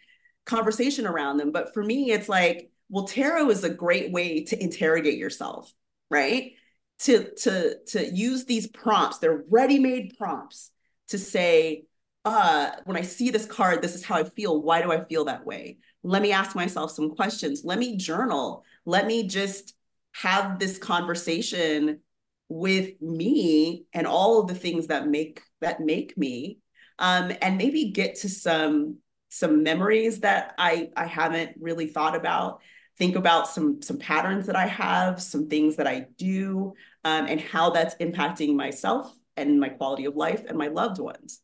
conversation 0.44 1.06
around 1.06 1.38
them. 1.38 1.52
But 1.52 1.72
for 1.72 1.82
me, 1.82 2.10
it's 2.10 2.28
like, 2.28 2.70
well, 2.90 3.06
tarot 3.06 3.48
is 3.48 3.64
a 3.64 3.70
great 3.70 4.12
way 4.12 4.44
to 4.44 4.62
interrogate 4.62 5.16
yourself, 5.16 5.72
right? 6.10 6.52
To 7.00 7.34
to 7.36 7.76
to 7.88 8.14
use 8.14 8.44
these 8.44 8.66
prompts, 8.66 9.18
they're 9.18 9.44
ready-made 9.48 10.16
prompts 10.18 10.70
to 11.08 11.18
say, 11.18 11.84
uh, 12.24 12.70
when 12.84 12.96
I 12.96 13.02
see 13.02 13.30
this 13.30 13.46
card, 13.46 13.82
this 13.82 13.94
is 13.94 14.04
how 14.04 14.16
I 14.16 14.24
feel. 14.24 14.62
Why 14.62 14.82
do 14.82 14.92
I 14.92 15.04
feel 15.04 15.24
that 15.26 15.46
way? 15.46 15.78
Let 16.02 16.22
me 16.22 16.32
ask 16.32 16.54
myself 16.54 16.90
some 16.90 17.14
questions. 17.14 17.62
Let 17.64 17.78
me 17.78 17.96
journal. 17.96 18.64
Let 18.84 19.06
me 19.06 19.26
just 19.26 19.74
have 20.12 20.58
this 20.58 20.78
conversation 20.78 22.00
with 22.48 23.00
me 23.00 23.84
and 23.92 24.06
all 24.06 24.40
of 24.40 24.48
the 24.48 24.54
things 24.54 24.86
that 24.88 25.06
make 25.06 25.42
that 25.60 25.80
make 25.80 26.16
me 26.16 26.58
um, 26.98 27.32
and 27.42 27.58
maybe 27.58 27.90
get 27.90 28.16
to 28.16 28.28
some 28.28 28.98
some 29.28 29.62
memories 29.62 30.20
that 30.20 30.54
I 30.58 30.90
I 30.96 31.06
haven't 31.06 31.56
really 31.60 31.88
thought 31.88 32.16
about 32.16 32.60
think 32.96 33.16
about 33.16 33.48
some 33.48 33.82
some 33.82 33.98
patterns 33.98 34.46
that 34.46 34.56
I 34.56 34.66
have 34.66 35.20
some 35.20 35.48
things 35.48 35.76
that 35.76 35.86
I 35.86 36.06
do 36.16 36.74
um, 37.04 37.26
and 37.26 37.40
how 37.40 37.70
that's 37.70 37.94
impacting 37.96 38.54
myself 38.54 39.14
and 39.38 39.60
my 39.60 39.68
quality 39.68 40.04
of 40.04 40.16
life 40.16 40.44
and 40.46 40.56
my 40.56 40.68
loved 40.68 40.98
ones. 40.98 41.40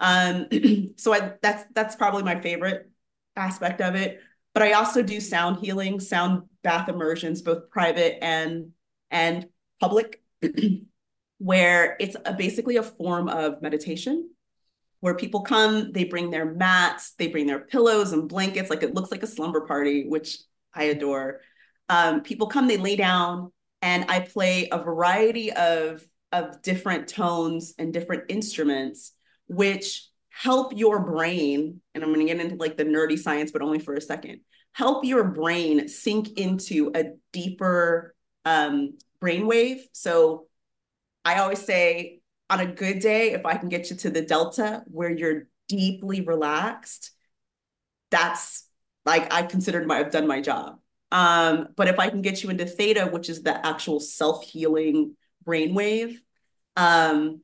Um, 0.00 0.48
so 0.96 1.12
I, 1.12 1.32
that's 1.42 1.64
that's 1.74 1.96
probably 1.96 2.22
my 2.22 2.40
favorite 2.40 2.90
aspect 3.36 3.80
of 3.80 3.94
it. 3.94 4.20
But 4.54 4.62
I 4.62 4.72
also 4.72 5.02
do 5.02 5.20
sound 5.20 5.60
healing, 5.60 6.00
sound 6.00 6.42
bath 6.62 6.88
immersions, 6.88 7.42
both 7.42 7.70
private 7.70 8.22
and 8.22 8.72
and 9.10 9.46
public, 9.80 10.22
where 11.38 11.96
it's 12.00 12.16
a, 12.24 12.34
basically 12.34 12.76
a 12.76 12.82
form 12.82 13.28
of 13.28 13.62
meditation 13.62 14.30
where 15.00 15.14
people 15.14 15.42
come, 15.42 15.92
they 15.92 16.04
bring 16.04 16.30
their 16.30 16.44
mats, 16.44 17.12
they 17.18 17.28
bring 17.28 17.46
their 17.46 17.60
pillows 17.60 18.12
and 18.12 18.28
blankets, 18.28 18.68
like 18.68 18.82
it 18.82 18.94
looks 18.94 19.10
like 19.10 19.22
a 19.22 19.28
slumber 19.28 19.60
party, 19.60 20.06
which 20.08 20.38
I 20.74 20.84
adore. 20.84 21.40
Um, 21.88 22.22
people 22.22 22.48
come, 22.48 22.66
they 22.66 22.76
lay 22.76 22.96
down, 22.96 23.52
and 23.80 24.06
I 24.08 24.20
play 24.20 24.68
a 24.70 24.82
variety 24.82 25.52
of 25.52 26.02
of 26.32 26.62
different 26.62 27.08
tones 27.08 27.74
and 27.78 27.92
different 27.92 28.24
instruments, 28.28 29.12
which 29.46 30.06
help 30.30 30.76
your 30.76 31.00
brain. 31.00 31.80
And 31.94 32.04
I'm 32.04 32.12
going 32.12 32.26
to 32.26 32.32
get 32.32 32.42
into 32.42 32.56
like 32.56 32.76
the 32.76 32.84
nerdy 32.84 33.18
science, 33.18 33.50
but 33.50 33.62
only 33.62 33.78
for 33.78 33.94
a 33.94 34.00
second. 34.00 34.40
Help 34.72 35.04
your 35.04 35.24
brain 35.24 35.88
sink 35.88 36.38
into 36.38 36.92
a 36.94 37.12
deeper 37.32 38.14
um, 38.44 38.98
brainwave. 39.20 39.80
So 39.92 40.46
I 41.24 41.40
always 41.40 41.60
say, 41.60 42.20
on 42.50 42.60
a 42.60 42.66
good 42.66 43.00
day, 43.00 43.32
if 43.32 43.44
I 43.44 43.56
can 43.56 43.68
get 43.68 43.90
you 43.90 43.96
to 43.96 44.10
the 44.10 44.22
delta 44.22 44.82
where 44.86 45.10
you're 45.10 45.48
deeply 45.68 46.22
relaxed, 46.22 47.10
that's 48.10 48.66
like 49.04 49.32
I 49.32 49.42
considered 49.42 49.86
my 49.86 49.98
I've 49.98 50.10
done 50.10 50.26
my 50.26 50.40
job. 50.40 50.78
Um, 51.10 51.68
but 51.76 51.88
if 51.88 51.98
I 51.98 52.10
can 52.10 52.22
get 52.22 52.42
you 52.42 52.50
into 52.50 52.66
theta, 52.66 53.06
which 53.06 53.28
is 53.28 53.42
the 53.42 53.66
actual 53.66 54.00
self-healing 54.00 55.16
brainwave, 55.48 56.16
um, 56.76 57.40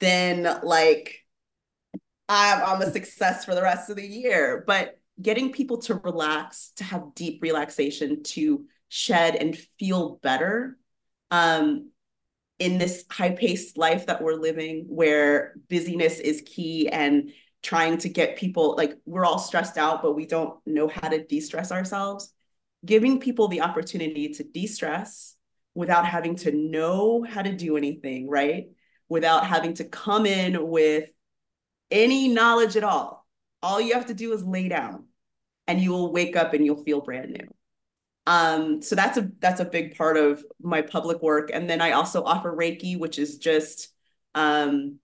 then 0.00 0.60
like 0.62 1.24
I'm, 2.28 2.62
I'm 2.62 2.82
a 2.82 2.92
success 2.92 3.44
for 3.44 3.54
the 3.54 3.62
rest 3.62 3.90
of 3.90 3.96
the 3.96 4.06
year. 4.06 4.64
But 4.66 4.98
getting 5.20 5.52
people 5.52 5.78
to 5.78 5.94
relax, 5.94 6.72
to 6.76 6.84
have 6.84 7.14
deep 7.14 7.42
relaxation, 7.42 8.22
to 8.22 8.64
shed 8.88 9.34
and 9.34 9.56
feel 9.78 10.20
better 10.22 10.78
um, 11.30 11.90
in 12.58 12.78
this 12.78 13.04
high 13.10 13.30
paced 13.30 13.76
life 13.76 14.06
that 14.06 14.22
we're 14.22 14.34
living, 14.34 14.86
where 14.88 15.54
busyness 15.68 16.20
is 16.20 16.42
key 16.46 16.88
and 16.88 17.32
trying 17.62 17.98
to 17.98 18.08
get 18.08 18.36
people 18.36 18.76
like 18.76 18.96
we're 19.04 19.24
all 19.24 19.38
stressed 19.38 19.76
out, 19.76 20.02
but 20.02 20.14
we 20.14 20.26
don't 20.26 20.54
know 20.64 20.88
how 20.88 21.08
to 21.08 21.24
de 21.24 21.40
stress 21.40 21.72
ourselves. 21.72 22.32
Giving 22.86 23.18
people 23.18 23.48
the 23.48 23.62
opportunity 23.62 24.28
to 24.34 24.44
de 24.44 24.66
stress 24.66 25.34
without 25.78 26.04
having 26.04 26.34
to 26.34 26.50
know 26.50 27.22
how 27.22 27.40
to 27.40 27.52
do 27.52 27.76
anything, 27.76 28.28
right? 28.28 28.66
Without 29.08 29.46
having 29.46 29.74
to 29.74 29.84
come 29.84 30.26
in 30.26 30.66
with 30.66 31.08
any 31.88 32.26
knowledge 32.26 32.76
at 32.76 32.82
all. 32.82 33.24
All 33.62 33.80
you 33.80 33.94
have 33.94 34.06
to 34.06 34.14
do 34.14 34.32
is 34.32 34.42
lay 34.42 34.68
down 34.68 35.04
and 35.68 35.80
you 35.80 35.92
will 35.92 36.12
wake 36.12 36.34
up 36.34 36.52
and 36.52 36.66
you'll 36.66 36.82
feel 36.82 37.00
brand 37.00 37.30
new. 37.30 37.46
Um, 38.26 38.82
so 38.82 38.96
that's 38.96 39.18
a 39.18 39.30
that's 39.38 39.60
a 39.60 39.64
big 39.64 39.96
part 39.96 40.16
of 40.16 40.44
my 40.60 40.82
public 40.82 41.22
work. 41.22 41.50
And 41.54 41.70
then 41.70 41.80
I 41.80 41.92
also 41.92 42.24
offer 42.24 42.52
Reiki, 42.52 42.98
which 42.98 43.16
is 43.16 43.38
just 43.38 43.94
um, 44.34 44.98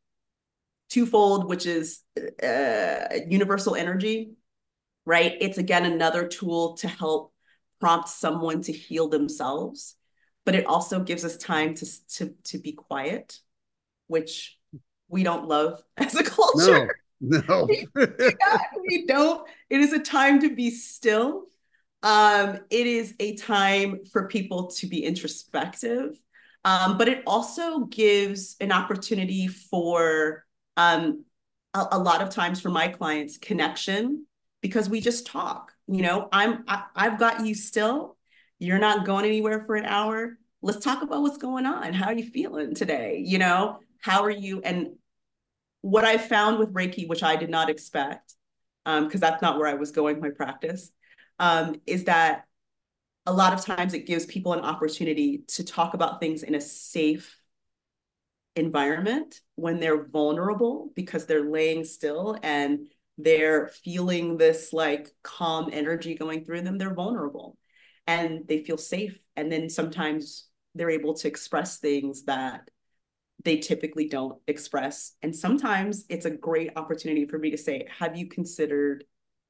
twofold, 0.90 1.48
which 1.48 1.66
is 1.66 2.00
uh, 2.42 3.14
universal 3.28 3.76
energy, 3.76 4.32
right? 5.06 5.36
It's 5.40 5.56
again 5.56 5.84
another 5.84 6.26
tool 6.26 6.76
to 6.78 6.88
help 6.88 7.32
prompt 7.78 8.08
someone 8.08 8.62
to 8.62 8.72
heal 8.72 9.06
themselves 9.06 9.94
but 10.44 10.54
it 10.54 10.66
also 10.66 11.00
gives 11.00 11.24
us 11.24 11.36
time 11.36 11.74
to 11.74 11.86
to 12.16 12.34
to 12.44 12.58
be 12.58 12.72
quiet, 12.72 13.38
which 14.06 14.58
we 15.08 15.22
don't 15.22 15.48
love 15.48 15.82
as 15.96 16.14
a 16.14 16.24
culture. 16.24 16.96
No, 17.20 17.42
no. 17.48 17.64
we, 17.94 18.08
we 18.88 19.06
don't. 19.06 19.46
It 19.70 19.80
is 19.80 19.92
a 19.92 20.00
time 20.00 20.40
to 20.40 20.54
be 20.54 20.70
still. 20.70 21.46
Um, 22.02 22.58
it 22.68 22.86
is 22.86 23.14
a 23.18 23.34
time 23.36 24.04
for 24.12 24.28
people 24.28 24.66
to 24.72 24.86
be 24.86 25.02
introspective, 25.04 26.20
um, 26.62 26.98
but 26.98 27.08
it 27.08 27.22
also 27.26 27.80
gives 27.86 28.56
an 28.60 28.72
opportunity 28.72 29.48
for 29.48 30.44
um, 30.76 31.24
a, 31.72 31.86
a 31.92 31.98
lot 31.98 32.20
of 32.20 32.28
times 32.28 32.60
for 32.60 32.68
my 32.68 32.88
clients 32.88 33.38
connection 33.38 34.26
because 34.60 34.90
we 34.90 35.00
just 35.00 35.26
talk. 35.26 35.72
You 35.86 36.02
know, 36.02 36.28
I'm 36.30 36.64
I, 36.68 36.84
I've 36.94 37.18
got 37.18 37.46
you 37.46 37.54
still 37.54 38.16
you're 38.58 38.78
not 38.78 39.04
going 39.04 39.24
anywhere 39.24 39.60
for 39.64 39.76
an 39.76 39.84
hour. 39.84 40.38
Let's 40.62 40.84
talk 40.84 41.02
about 41.02 41.22
what's 41.22 41.38
going 41.38 41.66
on. 41.66 41.92
How 41.92 42.06
are 42.06 42.14
you 42.14 42.28
feeling 42.30 42.74
today? 42.74 43.22
You 43.24 43.38
know, 43.38 43.80
how 44.00 44.22
are 44.22 44.30
you? 44.30 44.60
And 44.62 44.96
what 45.82 46.04
I 46.04 46.16
found 46.16 46.58
with 46.58 46.72
Reiki, 46.72 47.06
which 47.06 47.22
I 47.22 47.36
did 47.36 47.50
not 47.50 47.68
expect, 47.68 48.34
because 48.84 49.14
um, 49.14 49.20
that's 49.20 49.42
not 49.42 49.58
where 49.58 49.68
I 49.68 49.74
was 49.74 49.90
going 49.90 50.20
my 50.20 50.30
practice, 50.30 50.90
um, 51.38 51.76
is 51.86 52.04
that 52.04 52.44
a 53.26 53.32
lot 53.32 53.52
of 53.52 53.64
times 53.64 53.94
it 53.94 54.06
gives 54.06 54.26
people 54.26 54.52
an 54.52 54.60
opportunity 54.60 55.42
to 55.48 55.64
talk 55.64 55.94
about 55.94 56.20
things 56.20 56.42
in 56.42 56.54
a 56.54 56.60
safe 56.60 57.38
environment 58.56 59.40
when 59.56 59.80
they're 59.80 60.06
vulnerable 60.06 60.90
because 60.94 61.26
they're 61.26 61.50
laying 61.50 61.84
still 61.84 62.38
and 62.42 62.86
they're 63.18 63.68
feeling 63.68 64.36
this 64.36 64.72
like 64.72 65.08
calm 65.22 65.70
energy 65.72 66.14
going 66.14 66.44
through 66.44 66.60
them, 66.60 66.78
they're 66.78 66.94
vulnerable 66.94 67.56
and 68.06 68.46
they 68.48 68.64
feel 68.64 68.76
safe. 68.76 69.18
And 69.36 69.50
then 69.50 69.68
sometimes 69.68 70.48
they're 70.74 70.90
able 70.90 71.14
to 71.14 71.28
express 71.28 71.78
things 71.78 72.24
that 72.24 72.68
they 73.44 73.58
typically 73.58 74.08
don't 74.08 74.40
express. 74.46 75.12
And 75.22 75.34
sometimes 75.34 76.04
it's 76.08 76.24
a 76.24 76.30
great 76.30 76.70
opportunity 76.76 77.26
for 77.26 77.38
me 77.38 77.50
to 77.50 77.58
say, 77.58 77.86
Have 77.98 78.16
you 78.16 78.28
considered 78.28 79.04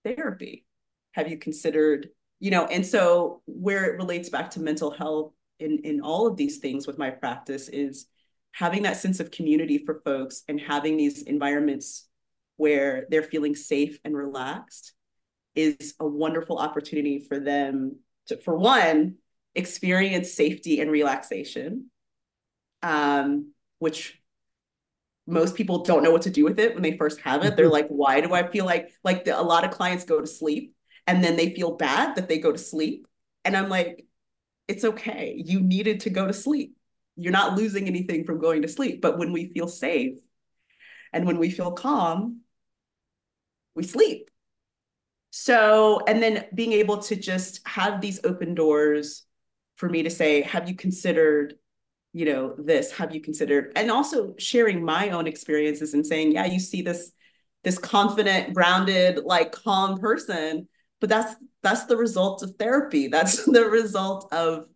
therapy? 0.05 0.67
Have 1.13 1.29
you 1.29 1.39
considered, 1.39 2.09
you 2.41 2.51
know, 2.51 2.67
and 2.67 2.85
so 2.85 3.43
where 3.47 3.85
it 3.85 3.97
relates 3.97 4.29
back 4.29 4.51
to 4.51 4.61
mental 4.61 4.91
health 4.91 5.33
in, 5.61 5.79
in 5.85 6.01
all 6.01 6.27
of 6.27 6.37
these 6.37 6.59
things 6.59 6.87
with 6.87 6.99
my 6.99 7.11
practice 7.11 7.69
is 7.69 8.07
having 8.53 8.83
that 8.83 8.97
sense 8.97 9.21
of 9.21 9.31
community 9.31 9.79
for 9.79 10.01
folks 10.05 10.43
and 10.49 10.61
having 10.61 10.97
these 10.97 11.23
environments 11.23 12.09
where 12.57 13.07
they're 13.11 13.23
feeling 13.23 13.55
safe 13.55 13.99
and 14.05 14.17
relaxed 14.17 14.93
is 15.55 15.95
a 16.01 16.07
wonderful 16.07 16.59
opportunity 16.59 17.21
for 17.21 17.39
them 17.39 17.97
to, 18.29 18.39
for 18.39 18.57
one, 18.57 19.17
experience 19.55 20.33
safety 20.33 20.81
and 20.81 20.91
relaxation, 20.91 21.91
um, 22.83 23.53
which 23.79 24.21
most 25.27 25.55
people 25.55 25.85
don't 25.85 26.03
know 26.03 26.11
what 26.11 26.23
to 26.23 26.31
do 26.31 26.45
with 26.45 26.59
it 26.59 26.75
when 26.75 26.83
they 26.83 26.97
first 26.97 27.21
have 27.21 27.45
it. 27.45 27.57
They're 27.57 27.69
like, 27.69 27.89
why 27.89 28.21
do 28.21 28.35
I 28.35 28.51
feel 28.51 28.67
like 28.67 28.93
like 29.03 29.25
the, 29.25 29.39
a 29.39 29.43
lot 29.43 29.65
of 29.65 29.71
clients 29.71 30.05
go 30.05 30.21
to 30.21 30.27
sleep 30.27 30.75
and 31.07 31.23
then 31.23 31.37
they 31.37 31.55
feel 31.55 31.77
bad 31.77 32.17
that 32.17 32.29
they 32.29 32.39
go 32.39 32.53
to 32.53 32.59
sleep. 32.59 33.07
And 33.45 33.57
I'm 33.57 33.69
like, 33.69 34.07
it's 34.69 34.85
okay. 34.85 35.41
You 35.45 35.61
needed 35.61 36.01
to 36.01 36.11
go 36.11 36.27
to 36.27 36.33
sleep. 36.33 36.77
You're 37.17 37.33
not 37.33 37.57
losing 37.57 37.87
anything 37.87 38.25
from 38.25 38.41
going 38.41 38.63
to 38.63 38.69
sleep. 38.69 39.01
But 39.01 39.19
when 39.19 39.33
we 39.33 39.47
feel 39.47 39.69
safe 39.69 40.19
and 41.13 41.27
when 41.27 41.39
we 41.39 41.51
feel 41.51 41.73
calm, 41.73 42.41
we 43.75 43.85
sleep. 43.85 44.31
So, 45.37 46.01
and 46.07 46.23
then 46.23 46.45
being 46.55 46.71
able 46.75 46.99
to 46.99 47.17
just 47.17 47.61
have 47.67 48.01
these 48.01 48.21
open 48.23 48.55
doors 48.55 49.25
for 49.75 49.89
me 49.89 50.05
to 50.05 50.09
say, 50.11 50.43
have 50.43 50.69
you 50.69 50.77
considered, 50.77 51.55
you 52.13 52.25
know, 52.25 52.55
this? 52.57 52.93
Have 52.93 53.13
you 53.13 53.21
considered, 53.21 53.73
and 53.75 53.91
also 53.91 54.37
sharing 54.39 54.85
my 54.85 55.11
own 55.11 55.27
experiences 55.27 55.93
and 55.93 56.07
saying, 56.07 56.31
yeah, 56.31 56.45
you 56.45 56.61
see 56.61 56.83
this, 56.83 57.11
this 57.65 57.79
confident, 57.79 58.55
grounded, 58.55 59.25
like 59.25 59.51
calm 59.51 59.99
person, 59.99 60.69
but 61.01 61.11
that's 61.11 61.35
that's 61.65 61.87
the 61.87 61.97
result 61.97 62.45
of 62.45 62.55
therapy. 62.57 63.09
That's 63.15 63.45
the 63.45 63.65
result 63.65 64.33
of 64.33 64.67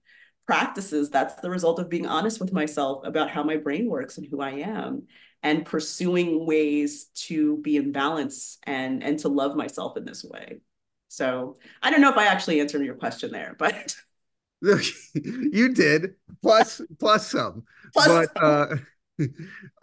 practices. 0.44 1.08
That's 1.08 1.36
the 1.36 1.50
result 1.50 1.78
of 1.78 1.88
being 1.88 2.06
honest 2.06 2.40
with 2.40 2.52
myself 2.52 3.06
about 3.06 3.30
how 3.30 3.44
my 3.44 3.58
brain 3.58 3.88
works 3.88 4.18
and 4.18 4.26
who 4.28 4.40
I 4.40 4.54
am 4.54 5.06
and 5.42 5.64
pursuing 5.64 6.46
ways 6.46 7.06
to 7.14 7.58
be 7.58 7.76
in 7.76 7.92
balance 7.92 8.58
and 8.64 9.02
and 9.02 9.18
to 9.20 9.28
love 9.28 9.56
myself 9.56 9.96
in 9.96 10.04
this 10.04 10.24
way. 10.24 10.58
So 11.08 11.56
i 11.82 11.90
don't 11.90 12.00
know 12.02 12.10
if 12.10 12.18
i 12.18 12.26
actually 12.26 12.60
answered 12.60 12.84
your 12.84 12.94
question 12.94 13.32
there 13.32 13.56
but 13.58 13.96
you 14.62 15.72
did 15.72 16.14
plus 16.42 16.80
plus 16.98 17.26
some 17.30 17.64
plus 17.92 18.06
but 18.06 18.28
some. 18.36 18.80
uh 19.18 19.24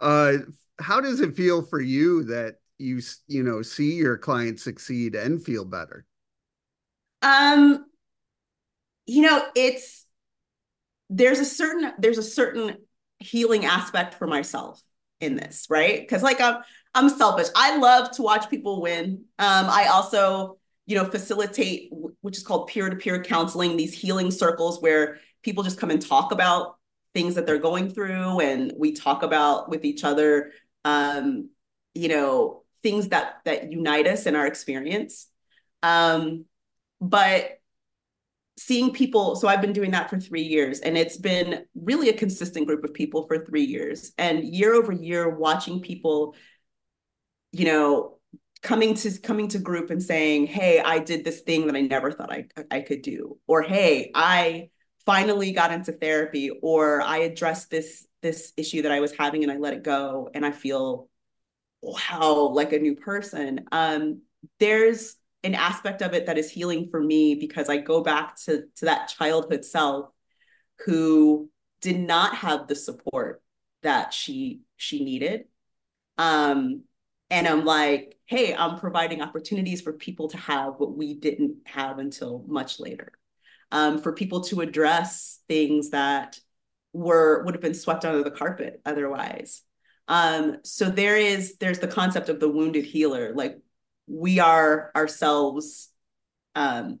uh 0.00 0.32
how 0.78 1.00
does 1.00 1.20
it 1.20 1.34
feel 1.34 1.62
for 1.62 1.80
you 1.80 2.22
that 2.24 2.56
you 2.78 3.00
you 3.26 3.42
know 3.42 3.62
see 3.62 3.94
your 3.94 4.16
clients 4.16 4.62
succeed 4.62 5.14
and 5.14 5.42
feel 5.42 5.64
better? 5.64 6.04
Um 7.22 7.86
you 9.06 9.22
know 9.22 9.46
it's 9.54 10.06
there's 11.08 11.38
a 11.38 11.44
certain 11.44 11.92
there's 11.98 12.18
a 12.18 12.22
certain 12.22 12.76
healing 13.18 13.64
aspect 13.64 14.14
for 14.14 14.26
myself 14.26 14.82
in 15.20 15.36
this, 15.36 15.66
right? 15.70 16.00
Because 16.00 16.22
like 16.22 16.40
I'm 16.40 16.62
I'm 16.94 17.08
selfish. 17.08 17.48
I 17.54 17.76
love 17.76 18.10
to 18.12 18.22
watch 18.22 18.48
people 18.48 18.80
win. 18.80 19.24
Um, 19.38 19.66
I 19.68 19.88
also, 19.92 20.58
you 20.86 20.96
know, 20.96 21.04
facilitate 21.04 21.90
which 22.20 22.36
is 22.36 22.42
called 22.42 22.68
peer-to-peer 22.68 23.22
counseling, 23.22 23.76
these 23.76 23.94
healing 23.94 24.30
circles 24.30 24.80
where 24.80 25.18
people 25.42 25.62
just 25.62 25.78
come 25.78 25.90
and 25.90 26.04
talk 26.04 26.32
about 26.32 26.76
things 27.14 27.34
that 27.34 27.46
they're 27.46 27.58
going 27.58 27.88
through 27.88 28.40
and 28.40 28.72
we 28.76 28.92
talk 28.92 29.22
about 29.22 29.68
with 29.70 29.84
each 29.84 30.04
other 30.04 30.52
um, 30.84 31.50
you 31.94 32.08
know, 32.08 32.62
things 32.82 33.08
that 33.08 33.40
that 33.44 33.72
unite 33.72 34.06
us 34.06 34.26
in 34.26 34.36
our 34.36 34.46
experience. 34.46 35.26
Um, 35.82 36.44
but 37.00 37.58
seeing 38.58 38.92
people 38.92 39.36
so 39.36 39.48
i've 39.48 39.60
been 39.60 39.72
doing 39.72 39.90
that 39.90 40.08
for 40.08 40.18
three 40.18 40.42
years 40.42 40.80
and 40.80 40.96
it's 40.96 41.16
been 41.16 41.64
really 41.74 42.08
a 42.08 42.12
consistent 42.12 42.66
group 42.66 42.84
of 42.84 42.94
people 42.94 43.26
for 43.26 43.44
three 43.44 43.64
years. 43.64 44.12
And 44.18 44.44
year 44.44 44.74
over 44.74 44.92
year 44.92 45.28
watching 45.28 45.80
people 45.80 46.34
you 47.52 47.64
know 47.64 48.18
coming 48.62 48.94
to 48.94 49.18
coming 49.20 49.48
to 49.48 49.58
group 49.58 49.90
and 49.90 50.02
saying 50.02 50.46
hey 50.46 50.80
i 50.80 50.98
did 50.98 51.24
this 51.24 51.42
thing 51.42 51.66
that 51.66 51.76
i 51.76 51.80
never 51.82 52.10
thought 52.10 52.32
i, 52.32 52.46
I 52.70 52.80
could 52.80 53.02
do 53.02 53.38
or 53.46 53.62
hey 53.62 54.10
i 54.14 54.70
finally 55.04 55.52
got 55.52 55.70
into 55.72 55.92
therapy 55.92 56.50
or 56.62 57.02
i 57.02 57.18
addressed 57.18 57.70
this 57.70 58.06
this 58.22 58.52
issue 58.56 58.82
that 58.82 58.92
i 58.92 59.00
was 59.00 59.12
having 59.12 59.42
and 59.42 59.52
i 59.52 59.56
let 59.56 59.74
it 59.74 59.84
go 59.84 60.30
and 60.34 60.44
i 60.44 60.50
feel 60.50 61.08
wow 61.86 62.50
like 62.52 62.72
a 62.72 62.78
new 62.78 62.94
person. 62.94 63.66
Um 63.72 64.22
there's 64.58 65.16
an 65.46 65.54
aspect 65.54 66.02
of 66.02 66.12
it 66.12 66.26
that 66.26 66.38
is 66.38 66.50
healing 66.50 66.88
for 66.88 67.00
me 67.00 67.36
because 67.36 67.68
I 67.68 67.76
go 67.76 68.02
back 68.02 68.36
to, 68.42 68.64
to 68.76 68.84
that 68.86 69.08
childhood 69.08 69.64
self 69.64 70.10
who 70.84 71.48
did 71.80 72.00
not 72.00 72.34
have 72.34 72.66
the 72.66 72.74
support 72.74 73.42
that 73.82 74.12
she 74.12 74.62
she 74.76 75.04
needed. 75.04 75.44
Um, 76.18 76.82
and 77.30 77.46
I'm 77.46 77.64
like, 77.64 78.18
hey, 78.26 78.54
I'm 78.54 78.78
providing 78.78 79.22
opportunities 79.22 79.82
for 79.82 79.92
people 79.92 80.28
to 80.28 80.36
have 80.36 80.74
what 80.78 80.96
we 80.96 81.14
didn't 81.14 81.58
have 81.66 81.98
until 81.98 82.44
much 82.48 82.80
later. 82.80 83.12
Um, 83.70 84.00
for 84.00 84.12
people 84.12 84.42
to 84.44 84.60
address 84.60 85.40
things 85.48 85.90
that 85.90 86.40
were 86.92 87.44
would 87.44 87.54
have 87.54 87.62
been 87.62 87.74
swept 87.74 88.04
under 88.04 88.24
the 88.24 88.30
carpet 88.32 88.80
otherwise. 88.84 89.62
Um, 90.08 90.58
so 90.64 90.90
there 90.90 91.16
is 91.16 91.56
there's 91.58 91.78
the 91.78 91.88
concept 91.88 92.28
of 92.28 92.40
the 92.40 92.48
wounded 92.48 92.84
healer. 92.84 93.32
Like 93.32 93.58
we 94.06 94.38
are 94.40 94.90
ourselves 94.94 95.88
um, 96.54 97.00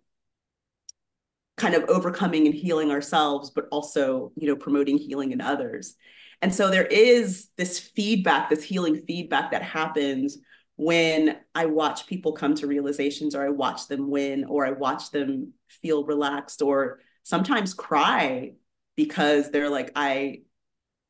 kind 1.56 1.74
of 1.74 1.84
overcoming 1.84 2.46
and 2.46 2.54
healing 2.54 2.90
ourselves, 2.90 3.50
but 3.50 3.66
also, 3.70 4.32
you 4.36 4.46
know, 4.46 4.56
promoting 4.56 4.98
healing 4.98 5.32
in 5.32 5.40
others. 5.40 5.94
And 6.42 6.54
so 6.54 6.70
there 6.70 6.84
is 6.84 7.48
this 7.56 7.78
feedback, 7.78 8.50
this 8.50 8.62
healing 8.62 8.96
feedback 8.96 9.52
that 9.52 9.62
happens 9.62 10.38
when 10.76 11.38
I 11.54 11.66
watch 11.66 12.06
people 12.06 12.32
come 12.32 12.54
to 12.56 12.66
realizations 12.66 13.34
or 13.34 13.42
I 13.42 13.48
watch 13.48 13.88
them 13.88 14.10
win 14.10 14.44
or 14.44 14.66
I 14.66 14.72
watch 14.72 15.10
them 15.10 15.54
feel 15.68 16.04
relaxed 16.04 16.60
or 16.60 17.00
sometimes 17.22 17.72
cry 17.72 18.52
because 18.94 19.50
they're 19.50 19.70
like, 19.70 19.92
I 19.96 20.42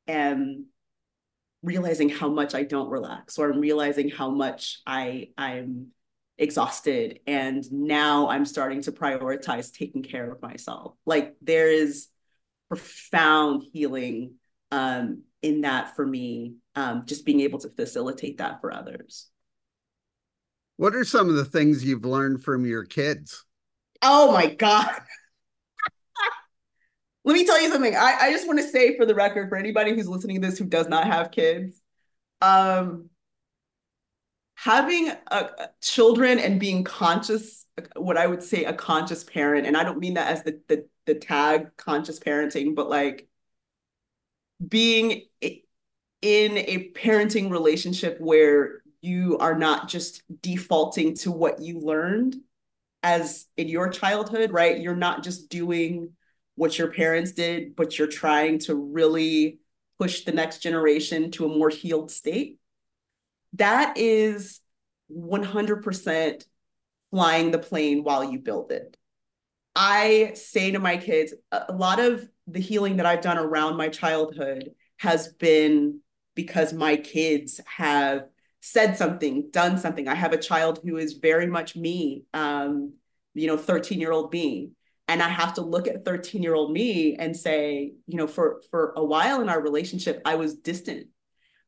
am 0.07 0.67
realizing 1.67 2.09
how 2.09 2.29
much 2.29 2.55
I 2.55 2.63
don't 2.63 2.89
relax 2.89 3.39
or 3.39 3.51
I'm 3.51 3.59
realizing 3.59 4.09
how 4.09 4.31
much 4.31 4.79
I 4.87 5.31
I'm 5.37 5.89
exhausted 6.39 7.21
and 7.27 7.65
now 7.73 8.29
I'm 8.29 8.45
starting 8.45 8.83
to 8.83 8.93
prioritize 8.93 9.73
taking 9.73 10.03
care 10.03 10.31
of 10.31 10.41
myself. 10.41 10.95
Like 11.05 11.35
there 11.43 11.69
is 11.69 12.09
profound 12.69 13.65
healing 13.73 14.35
um, 14.71 15.23
in 15.43 15.63
that 15.63 15.97
for 15.97 16.07
me, 16.07 16.55
um, 16.77 17.05
just 17.05 17.27
being 17.27 17.41
able 17.41 17.59
to 17.61 17.69
facilitate 17.69 18.39
that 18.39 18.61
for 18.61 18.73
others. 18.73 19.29
What 20.77 20.95
are 20.95 21.05
some 21.05 21.29
of 21.29 21.37
the 21.37 21.45
things 21.45 21.85
you've 21.85 22.05
learned 22.05 22.45
from 22.45 22.65
your 22.65 22.85
kids? 22.85 23.45
Oh 24.03 24.33
my 24.33 24.55
God. 24.55 24.91
Let 27.27 27.35
me 27.35 27.45
tell 27.45 27.61
you 27.61 27.73
something. 27.73 27.97
I, 27.97 28.17
I 28.21 28.31
just 28.31 28.47
want 28.47 28.61
to 28.61 28.69
say 28.69 28.97
for 28.97 29.05
the 29.05 29.15
record, 29.15 29.49
for 29.49 29.57
anybody 29.57 29.93
who's 29.93 30.09
listening 30.09 30.41
to 30.41 30.49
this 30.49 30.59
who 30.59 30.65
does 30.65 30.87
not 30.87 31.09
have 31.09 31.33
kids, 31.33 31.81
um, 32.41 33.11
having 34.55 35.11
children 35.83 36.39
and 36.39 36.61
being 36.61 36.85
conscious, 36.85 37.67
what 37.97 38.17
I 38.17 38.29
would 38.29 38.45
say 38.45 38.65
a 38.65 38.73
conscious 38.73 39.25
parent, 39.25 39.67
and 39.67 39.77
I 39.77 39.83
don't 39.83 39.99
mean 39.99 40.15
that 40.15 40.29
as 40.29 40.45
the 40.45 40.61
the, 40.69 40.87
the 41.07 41.17
tag 41.17 41.77
conscious 41.77 42.21
parenting, 42.21 42.77
but 42.77 42.89
like 42.89 43.29
being 44.67 45.23
in 45.41 46.59
a 46.59 46.93
parenting 46.93 47.51
relationship 47.51 48.19
where 48.21 48.83
you 49.03 49.37
are 49.39 49.59
not 49.59 49.89
just 49.89 50.23
defaulting 50.43 51.15
to 51.15 51.33
what 51.33 51.61
you 51.61 51.81
learned 51.81 52.37
as 53.03 53.47
in 53.57 53.69
your 53.69 53.89
childhood, 53.89 54.53
right? 54.53 54.81
You're 54.81 54.95
not 54.97 55.25
just 55.25 55.49
doing 55.49 56.11
what 56.57 56.79
your 56.79 56.93
parents 56.93 57.33
did, 57.33 57.77
but 57.77 57.99
you're 57.99 58.09
trying 58.09 58.59
to 58.61 58.75
really 58.75 59.61
push 59.99 60.25
the 60.25 60.33
next 60.33 60.59
generation 60.59 61.31
to 61.33 61.47
a 61.47 61.57
more 61.57 61.71
healed 61.71 62.11
state. 62.11 62.59
That 63.55 63.97
is 63.97 64.61
100% 65.11 66.45
flying 67.11 67.51
the 67.51 67.59
plane 67.59 68.03
while 68.03 68.25
you 68.31 68.39
build 68.39 68.73
it. 68.73 68.97
I 69.75 70.33
say 70.35 70.73
to 70.73 70.79
my 70.79 70.97
kids, 70.97 71.35
a 71.53 71.73
lot 71.73 72.01
of 72.01 72.29
the 72.47 72.61
healing 72.61 72.97
that 72.97 73.07
I've 73.07 73.21
done 73.21 73.39
around 73.39 73.77
my 73.77 73.89
childhood 73.89 74.71
has 74.99 75.29
been 75.29 76.01
because 76.35 76.73
my 76.73 76.97
kids 76.97 77.61
have 77.67 78.25
said 78.61 78.97
something, 78.97 79.51
done 79.51 79.79
something. 79.79 80.09
I 80.09 80.15
have 80.15 80.33
a 80.33 80.39
child 80.39 80.81
who 80.83 80.97
is 80.97 81.15
very 81.15 81.47
much 81.47 81.77
me, 81.77 82.25
um, 82.33 82.95
you 83.35 83.47
know, 83.47 83.57
13 83.57 84.01
year 84.01 84.13
old 84.13 84.33
me. 84.33 84.71
And 85.09 85.23
I 85.23 85.29
have 85.29 85.55
to 85.55 85.61
look 85.61 85.87
at 85.87 86.05
13 86.05 86.43
year 86.43 86.55
old 86.55 86.73
me 86.73 87.17
and 87.17 87.37
say, 87.37 87.93
you 88.07 88.17
know, 88.17 88.27
for, 88.27 88.63
for 88.71 88.93
a 88.97 89.05
while 89.05 89.41
in 89.41 89.49
our 89.49 89.61
relationship, 89.61 90.21
I 90.25 90.35
was 90.35 90.57
distant 90.57 91.09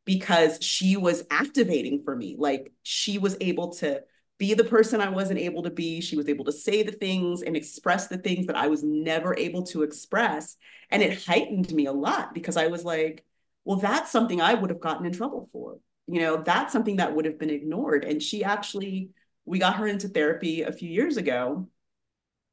because 0.05 0.59
she 0.63 0.97
was 0.97 1.25
activating 1.31 2.03
for 2.03 2.17
me. 2.17 2.35
Like 2.39 2.73
she 2.83 3.19
was 3.19 3.37
able 3.41 3.75
to 3.75 4.03
be 4.39 4.55
the 4.55 4.65
person 4.65 5.01
I 5.01 5.11
wasn't 5.11 5.41
able 5.41 5.65
to 5.65 5.71
be. 5.71 6.01
She 6.01 6.17
was 6.17 6.29
able 6.29 6.45
to 6.47 6.53
say 6.53 6.83
the 6.83 6.93
things 6.93 7.43
and 7.43 7.57
express 7.57 8.07
the 8.07 8.19
things 8.19 8.47
that 8.47 8.57
I 8.57 8.69
was 8.69 8.83
never 8.83 9.37
able 9.37 9.65
to 9.65 9.83
express. 9.83 10.57
And 10.91 11.03
it 11.03 11.25
heightened 11.25 11.73
me 11.73 11.87
a 11.87 11.93
lot 11.93 12.35
because 12.35 12.57
I 12.57 12.69
was 12.69 12.85
like, 12.85 13.25
well, 13.65 13.79
that's 13.79 14.11
something 14.11 14.41
I 14.41 14.55
would 14.55 14.71
have 14.71 14.81
gotten 14.81 15.07
in 15.07 15.13
trouble 15.13 15.49
for. 15.53 15.79
You 16.07 16.21
know, 16.21 16.43
that's 16.43 16.73
something 16.73 16.97
that 16.97 17.15
would 17.15 17.27
have 17.27 17.39
been 17.39 17.51
ignored. 17.51 18.05
And 18.05 18.23
she 18.23 18.43
actually, 18.43 19.11
we 19.45 19.59
got 19.59 19.77
her 19.77 19.87
into 19.87 20.09
therapy 20.09 20.63
a 20.63 20.73
few 20.73 20.89
years 20.89 21.17
ago 21.17 21.69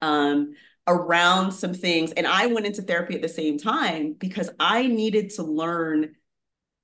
um, 0.01 0.55
around 0.87 1.51
some 1.51 1.73
things. 1.73 2.11
And 2.11 2.27
I 2.27 2.47
went 2.47 2.65
into 2.65 2.81
therapy 2.81 3.15
at 3.15 3.21
the 3.21 3.29
same 3.29 3.57
time 3.57 4.13
because 4.13 4.49
I 4.59 4.87
needed 4.87 5.31
to 5.31 5.43
learn 5.43 6.15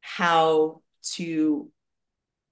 how 0.01 0.81
to 1.13 1.69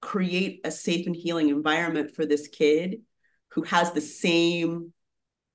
create 0.02 0.62
a 0.64 0.72
safe 0.72 1.08
and 1.08 1.16
healing 1.16 1.50
environment 1.50 2.12
for 2.12 2.26
this 2.26 2.48
kid 2.48 3.02
who 3.50 3.64
has 3.64 3.92
the 3.92 4.02
same 4.02 4.94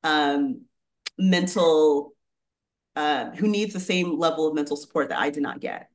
um, 0.02 0.62
mental, 1.16 2.14
uh, 2.96 3.30
who 3.30 3.48
needs 3.48 3.72
the 3.72 3.80
same 3.80 4.18
level 4.18 4.48
of 4.48 4.54
mental 4.54 4.76
support 4.76 5.09
that 5.11 5.18
I 5.18 5.30
did 5.30 5.42
not 5.42 5.61
get. 5.61 5.88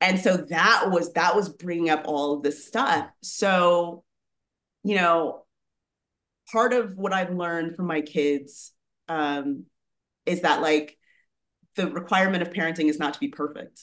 And 0.00 0.18
so 0.20 0.36
that 0.36 0.90
was 0.90 1.12
that 1.12 1.36
was 1.36 1.48
bringing 1.48 1.88
up 1.88 2.02
all 2.04 2.34
of 2.34 2.42
this 2.42 2.66
stuff. 2.66 3.08
So, 3.22 4.04
you 4.82 4.96
know, 4.96 5.43
part 6.50 6.72
of 6.72 6.96
what 6.96 7.12
I've 7.12 7.34
learned 7.34 7.76
from 7.76 7.86
my 7.86 8.00
kids 8.00 8.72
um, 9.08 9.64
is 10.26 10.42
that 10.42 10.62
like 10.62 10.96
the 11.76 11.90
requirement 11.90 12.42
of 12.42 12.50
parenting 12.50 12.88
is 12.88 12.98
not 12.98 13.14
to 13.14 13.20
be 13.20 13.28
perfect, 13.28 13.82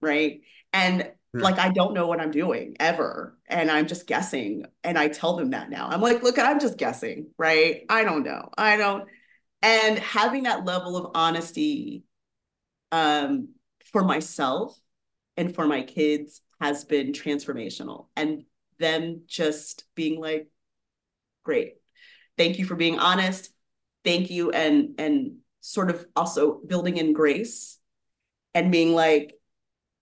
right? 0.00 0.40
And 0.72 1.10
like 1.34 1.58
I 1.58 1.70
don't 1.70 1.94
know 1.94 2.06
what 2.06 2.20
I'm 2.20 2.30
doing 2.30 2.76
ever. 2.78 3.38
And 3.48 3.70
I'm 3.70 3.86
just 3.86 4.06
guessing. 4.06 4.66
And 4.84 4.98
I 4.98 5.08
tell 5.08 5.36
them 5.36 5.50
that 5.50 5.70
now. 5.70 5.88
I'm 5.88 6.00
like, 6.00 6.22
look, 6.22 6.38
I'm 6.38 6.60
just 6.60 6.76
guessing, 6.76 7.28
right? 7.38 7.84
I 7.88 8.04
don't 8.04 8.22
know. 8.22 8.50
I 8.56 8.76
don't. 8.76 9.08
And 9.62 9.98
having 9.98 10.42
that 10.42 10.64
level 10.64 10.96
of 10.96 11.12
honesty 11.14 12.04
um, 12.90 13.50
for 13.92 14.04
myself 14.04 14.78
and 15.36 15.54
for 15.54 15.66
my 15.66 15.82
kids 15.82 16.42
has 16.60 16.84
been 16.84 17.12
transformational. 17.12 18.08
And 18.16 18.44
them 18.78 19.22
just 19.26 19.84
being 19.94 20.20
like, 20.20 20.48
great. 21.44 21.76
Thank 22.36 22.58
you 22.58 22.64
for 22.64 22.74
being 22.74 22.98
honest. 22.98 23.50
Thank 24.04 24.30
you. 24.30 24.50
And 24.50 24.94
and 24.98 25.36
sort 25.60 25.90
of 25.90 26.04
also 26.16 26.60
building 26.66 26.96
in 26.96 27.12
grace 27.12 27.78
and 28.54 28.72
being 28.72 28.94
like, 28.94 29.34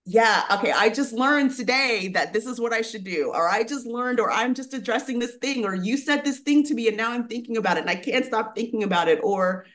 yeah, 0.07 0.45
okay, 0.53 0.73
I 0.73 0.89
just 0.89 1.13
learned 1.13 1.55
today 1.55 2.09
that 2.15 2.33
this 2.33 2.47
is 2.47 2.59
what 2.59 2.73
I 2.73 2.81
should 2.81 3.05
do, 3.05 3.31
or 3.35 3.49
I 3.49 3.63
just 3.63 3.87
learned, 3.87 4.19
or 4.19 4.31
I'm 4.31 4.55
just 4.55 4.73
addressing 4.73 5.19
this 5.19 5.37
thing, 5.37 5.65
or 5.65 5.75
you 5.75 5.99
said 5.99 6.25
this 6.25 6.41
thing 6.41 6.65
to 6.65 6.75
me 6.75 6.89
and 6.89 6.97
now 6.97 7.13
I'm 7.13 7.29
thinking 7.29 7.59
about 7.59 7.77
it 7.77 7.81
and 7.81 7.91
I 7.91 7.97
can't 7.97 8.25
stop 8.25 8.57
thinking 8.57 8.83
about 8.83 9.09
it, 9.09 9.21
or, 9.23 9.67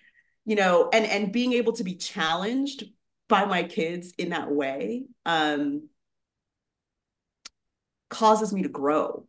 you 0.43 0.55
know, 0.55 0.89
and 0.91 1.05
and 1.05 1.31
being 1.31 1.53
able 1.53 1.73
to 1.73 1.83
be 1.83 1.95
challenged 1.95 2.83
by 3.29 3.45
my 3.45 3.63
kids 3.63 4.13
in 4.17 4.29
that 4.29 4.51
way 4.51 5.05
um, 5.25 5.87
causes 8.09 8.51
me 8.51 8.63
to 8.63 8.69
grow. 8.69 9.27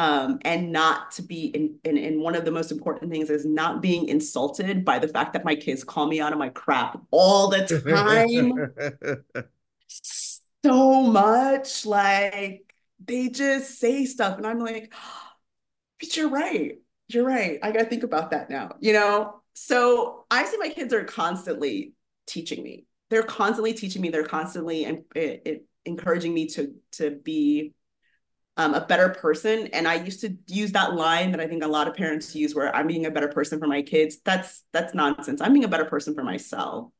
Um, 0.00 0.38
and 0.46 0.72
not 0.72 1.10
to 1.12 1.22
be 1.22 1.48
in, 1.48 1.78
in 1.84 1.98
in 1.98 2.22
one 2.22 2.34
of 2.34 2.46
the 2.46 2.50
most 2.50 2.72
important 2.72 3.10
things 3.10 3.28
is 3.28 3.44
not 3.44 3.82
being 3.82 4.08
insulted 4.08 4.82
by 4.82 4.98
the 4.98 5.08
fact 5.08 5.34
that 5.34 5.44
my 5.44 5.54
kids 5.54 5.84
call 5.84 6.06
me 6.06 6.22
out 6.22 6.32
of 6.32 6.38
my 6.38 6.48
crap 6.48 6.98
all 7.10 7.48
the 7.48 7.66
time 7.66 9.44
so 10.64 11.02
much. 11.02 11.84
Like 11.84 12.74
they 13.04 13.28
just 13.28 13.78
say 13.78 14.06
stuff, 14.06 14.38
and 14.38 14.46
I'm 14.46 14.58
like, 14.58 14.90
but 16.00 16.16
you're 16.16 16.30
right. 16.30 16.78
You're 17.08 17.26
right. 17.26 17.58
I 17.62 17.70
got 17.70 17.80
to 17.80 17.86
think 17.86 18.02
about 18.02 18.30
that 18.30 18.48
now, 18.48 18.76
you 18.80 18.94
know? 18.94 19.42
So 19.52 20.24
I 20.30 20.46
see 20.46 20.56
my 20.56 20.70
kids 20.70 20.94
are 20.94 21.04
constantly 21.04 21.92
teaching 22.26 22.62
me. 22.62 22.86
They're 23.10 23.22
constantly 23.22 23.74
teaching 23.74 24.00
me. 24.00 24.08
They're 24.08 24.24
constantly 24.24 24.84
and 24.84 25.02
it, 25.14 25.42
it, 25.44 25.66
encouraging 25.84 26.32
me 26.32 26.46
to 26.46 26.74
to 26.92 27.10
be 27.10 27.74
um, 28.60 28.74
a 28.74 28.84
better 28.84 29.08
person. 29.08 29.68
And 29.68 29.88
I 29.88 29.94
used 29.94 30.20
to 30.20 30.36
use 30.46 30.72
that 30.72 30.94
line 30.94 31.30
that 31.30 31.40
I 31.40 31.46
think 31.46 31.64
a 31.64 31.68
lot 31.68 31.88
of 31.88 31.94
parents 31.94 32.34
use, 32.34 32.54
where 32.54 32.74
I'm 32.74 32.86
being 32.86 33.06
a 33.06 33.10
better 33.10 33.28
person 33.28 33.58
for 33.58 33.66
my 33.66 33.80
kids. 33.80 34.18
That's 34.22 34.64
that's 34.72 34.92
nonsense. 34.92 35.40
I'm 35.40 35.54
being 35.54 35.64
a 35.64 35.68
better 35.68 35.86
person 35.86 36.14
for 36.14 36.22
myself, 36.22 36.90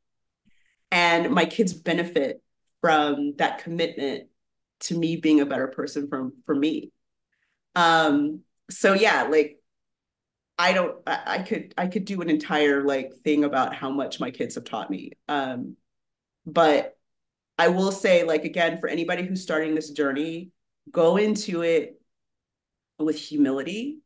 and 0.90 1.31
my 1.31 1.44
kids 1.44 1.75
benefit 1.75 2.42
from 2.81 3.35
that 3.37 3.59
commitment 3.59 4.29
to 4.81 4.99
me 4.99 5.16
being 5.16 5.40
a 5.40 5.46
better 5.46 5.68
person 5.68 6.09
from 6.09 6.33
for 6.46 6.55
me 6.55 6.90
um 7.77 8.40
so 8.70 8.94
yeah 8.94 9.25
like 9.25 9.59
i 10.59 10.73
don't 10.73 10.96
I, 11.07 11.20
I 11.27 11.38
could 11.42 11.75
i 11.77 11.87
could 11.87 12.07
do 12.07 12.23
an 12.23 12.31
entire 12.31 12.83
like 12.83 13.12
thing 13.23 13.44
about 13.44 13.75
how 13.75 13.90
much 13.90 14.20
my 14.20 14.31
kids 14.31 14.55
have 14.55 14.64
taught 14.64 14.90
me 14.90 15.12
um 15.29 15.77
but 16.46 16.96
i 17.59 17.68
will 17.68 17.92
say 17.92 18.25
like 18.25 18.44
again 18.44 18.79
for 18.79 18.88
anybody 18.88 19.23
who's 19.23 19.42
starting 19.42 19.75
this 19.75 19.90
journey 19.90 20.51
go 20.90 21.16
into 21.16 21.62
it 21.62 22.00
with 22.98 23.16
humility 23.16 23.98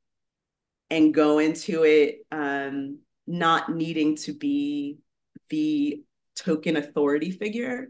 and 0.90 1.14
go 1.14 1.38
into 1.38 1.84
it 1.84 2.26
um 2.30 2.98
not 3.26 3.74
needing 3.74 4.16
to 4.16 4.32
be 4.32 4.98
the 5.48 6.02
token 6.36 6.76
authority 6.76 7.30
figure 7.30 7.88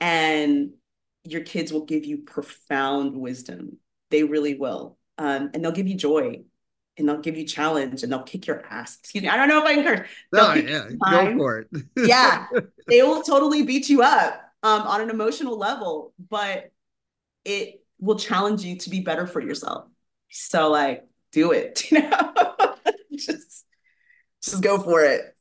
and 0.00 0.70
your 1.24 1.42
kids 1.42 1.72
will 1.72 1.84
give 1.84 2.04
you 2.04 2.18
profound 2.18 3.16
wisdom. 3.16 3.78
They 4.10 4.22
really 4.22 4.54
will. 4.54 4.96
Um, 5.18 5.50
and 5.52 5.64
they'll 5.64 5.72
give 5.72 5.88
you 5.88 5.96
joy 5.96 6.42
and 6.96 7.08
they'll 7.08 7.20
give 7.20 7.36
you 7.36 7.44
challenge 7.44 8.02
and 8.02 8.10
they'll 8.10 8.22
kick 8.22 8.46
your 8.46 8.64
ass. 8.64 8.98
Excuse 9.00 9.22
me. 9.22 9.28
I 9.28 9.36
don't 9.36 9.48
know 9.48 9.58
if 9.58 9.64
I 9.64 9.74
can 9.74 9.84
curse. 9.84 10.08
No, 10.32 10.54
yeah, 10.54 10.88
go 11.10 11.36
for 11.36 11.58
it. 11.58 11.68
yeah. 11.96 12.46
They 12.88 13.02
will 13.02 13.22
totally 13.22 13.64
beat 13.64 13.90
you 13.90 14.02
up 14.02 14.40
um, 14.62 14.80
on 14.82 15.02
an 15.02 15.10
emotional 15.10 15.58
level, 15.58 16.14
but 16.30 16.70
it 17.44 17.84
will 17.98 18.18
challenge 18.18 18.62
you 18.64 18.76
to 18.78 18.90
be 18.90 19.00
better 19.00 19.26
for 19.26 19.40
yourself. 19.40 19.88
So 20.30 20.70
like 20.70 21.06
do 21.32 21.52
it, 21.52 21.90
you 21.90 22.02
know, 22.02 22.34
just, 23.12 23.66
just 24.42 24.62
go 24.62 24.78
for 24.78 25.04
it. 25.04 25.34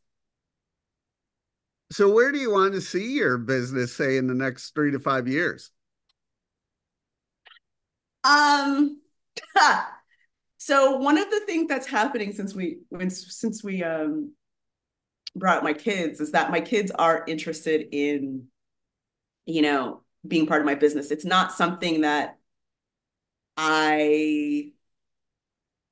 So, 1.91 2.11
where 2.11 2.33
do 2.33 2.37
you 2.37 2.51
want 2.51 2.73
to 2.73 2.81
see 2.81 3.13
your 3.13 3.37
business, 3.37 3.95
say, 3.95 4.17
in 4.17 4.27
the 4.27 4.33
next 4.33 4.75
three 4.75 4.91
to 4.91 4.99
five 4.99 5.27
years? 5.27 5.71
Um, 8.25 8.99
so 10.57 10.97
one 10.97 11.17
of 11.17 11.29
the 11.29 11.41
things 11.45 11.67
that's 11.69 11.87
happening 11.87 12.33
since 12.33 12.53
we 12.53 12.79
when 12.89 13.09
since 13.09 13.63
we 13.63 13.83
um 13.83 14.33
brought 15.35 15.63
my 15.63 15.73
kids 15.73 16.19
is 16.19 16.31
that 16.31 16.51
my 16.51 16.59
kids 16.59 16.91
are 16.91 17.23
interested 17.27 17.87
in, 17.91 18.47
you 19.45 19.61
know, 19.61 20.01
being 20.27 20.45
part 20.45 20.61
of 20.61 20.65
my 20.65 20.75
business. 20.75 21.11
It's 21.11 21.25
not 21.25 21.53
something 21.53 22.01
that 22.01 22.36
I 23.57 24.71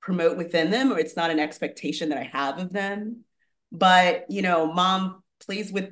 promote 0.01 0.37
within 0.37 0.69
them, 0.69 0.93
or 0.93 0.99
it's 0.99 1.15
not 1.15 1.31
an 1.31 1.39
expectation 1.39 2.09
that 2.09 2.19
I 2.19 2.29
have 2.31 2.59
of 2.59 2.71
them. 2.71 3.25
But 3.71 4.25
you 4.29 4.41
know, 4.41 4.71
mom 4.71 5.23
plays 5.39 5.71
with 5.71 5.91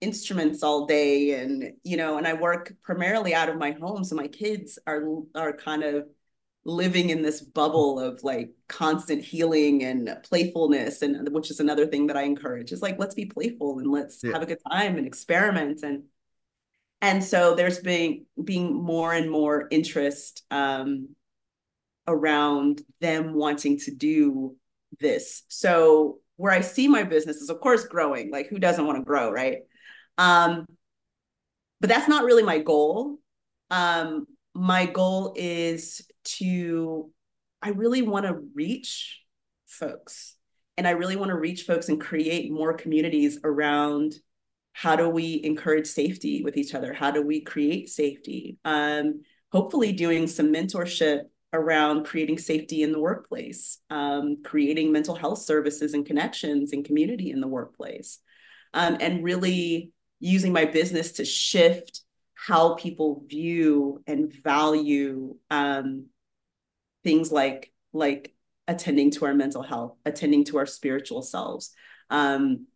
instruments 0.00 0.62
all 0.62 0.86
day 0.86 1.40
and 1.40 1.72
you 1.82 1.96
know 1.96 2.18
and 2.18 2.26
i 2.26 2.32
work 2.32 2.72
primarily 2.82 3.34
out 3.34 3.48
of 3.48 3.56
my 3.56 3.72
home 3.72 4.04
so 4.04 4.14
my 4.14 4.28
kids 4.28 4.78
are 4.86 5.02
are 5.34 5.52
kind 5.52 5.82
of 5.82 6.06
living 6.64 7.10
in 7.10 7.22
this 7.22 7.40
bubble 7.40 7.98
of 7.98 8.22
like 8.22 8.50
constant 8.68 9.24
healing 9.24 9.82
and 9.82 10.16
playfulness 10.22 11.02
and 11.02 11.28
which 11.30 11.50
is 11.50 11.58
another 11.58 11.86
thing 11.86 12.06
that 12.06 12.16
i 12.16 12.22
encourage 12.22 12.70
is 12.70 12.82
like 12.82 12.98
let's 12.98 13.14
be 13.14 13.24
playful 13.24 13.80
and 13.80 13.90
let's 13.90 14.22
yeah. 14.22 14.32
have 14.32 14.42
a 14.42 14.46
good 14.46 14.60
time 14.70 14.96
and 14.96 15.06
experiment 15.06 15.82
and 15.82 16.04
and 17.00 17.22
so 17.22 17.54
there's 17.54 17.78
been 17.78 18.26
being 18.42 18.74
more 18.74 19.12
and 19.12 19.30
more 19.30 19.68
interest 19.70 20.44
um, 20.50 21.08
around 22.06 22.82
them 23.00 23.34
wanting 23.34 23.78
to 23.78 23.94
do 23.94 24.56
this 25.00 25.44
so 25.48 26.18
where 26.38 26.52
I 26.52 26.60
see 26.60 26.88
my 26.88 27.02
business 27.02 27.38
is, 27.38 27.50
of 27.50 27.60
course, 27.60 27.84
growing. 27.84 28.30
Like, 28.30 28.46
who 28.46 28.58
doesn't 28.58 28.86
want 28.86 28.96
to 28.96 29.04
grow, 29.04 29.30
right? 29.30 29.58
Um, 30.16 30.66
but 31.80 31.90
that's 31.90 32.08
not 32.08 32.24
really 32.24 32.44
my 32.44 32.58
goal. 32.58 33.18
Um, 33.70 34.26
my 34.54 34.86
goal 34.86 35.34
is 35.36 36.00
to, 36.24 37.10
I 37.60 37.70
really 37.70 38.02
want 38.02 38.24
to 38.26 38.38
reach 38.54 39.20
folks. 39.66 40.36
And 40.76 40.86
I 40.86 40.92
really 40.92 41.16
want 41.16 41.30
to 41.30 41.36
reach 41.36 41.62
folks 41.62 41.88
and 41.88 42.00
create 42.00 42.52
more 42.52 42.72
communities 42.72 43.40
around 43.42 44.14
how 44.78 44.94
do 44.94 45.08
we 45.08 45.40
encourage 45.42 45.88
safety 45.88 46.40
with 46.44 46.56
each 46.56 46.72
other? 46.72 46.92
How 46.92 47.10
do 47.10 47.20
we 47.20 47.40
create 47.40 47.88
safety? 47.88 48.58
Um, 48.64 49.22
hopefully, 49.50 49.90
doing 49.90 50.28
some 50.28 50.52
mentorship 50.52 51.22
around 51.52 52.06
creating 52.06 52.38
safety 52.38 52.84
in 52.84 52.92
the 52.92 53.00
workplace, 53.00 53.80
um, 53.90 54.36
creating 54.44 54.92
mental 54.92 55.16
health 55.16 55.40
services 55.40 55.94
and 55.94 56.06
connections 56.06 56.72
and 56.72 56.84
community 56.84 57.32
in 57.32 57.40
the 57.40 57.48
workplace, 57.48 58.20
um, 58.72 58.96
and 59.00 59.24
really 59.24 59.90
using 60.20 60.52
my 60.52 60.64
business 60.64 61.10
to 61.10 61.24
shift 61.24 62.02
how 62.34 62.74
people 62.74 63.24
view 63.26 64.00
and 64.06 64.32
value 64.32 65.34
um, 65.50 66.06
things 67.02 67.32
like 67.32 67.72
like 67.92 68.32
attending 68.68 69.10
to 69.10 69.24
our 69.24 69.34
mental 69.34 69.62
health, 69.62 69.96
attending 70.04 70.44
to 70.44 70.58
our 70.58 70.66
spiritual 70.66 71.22
selves, 71.22 71.72
um, 72.10 72.68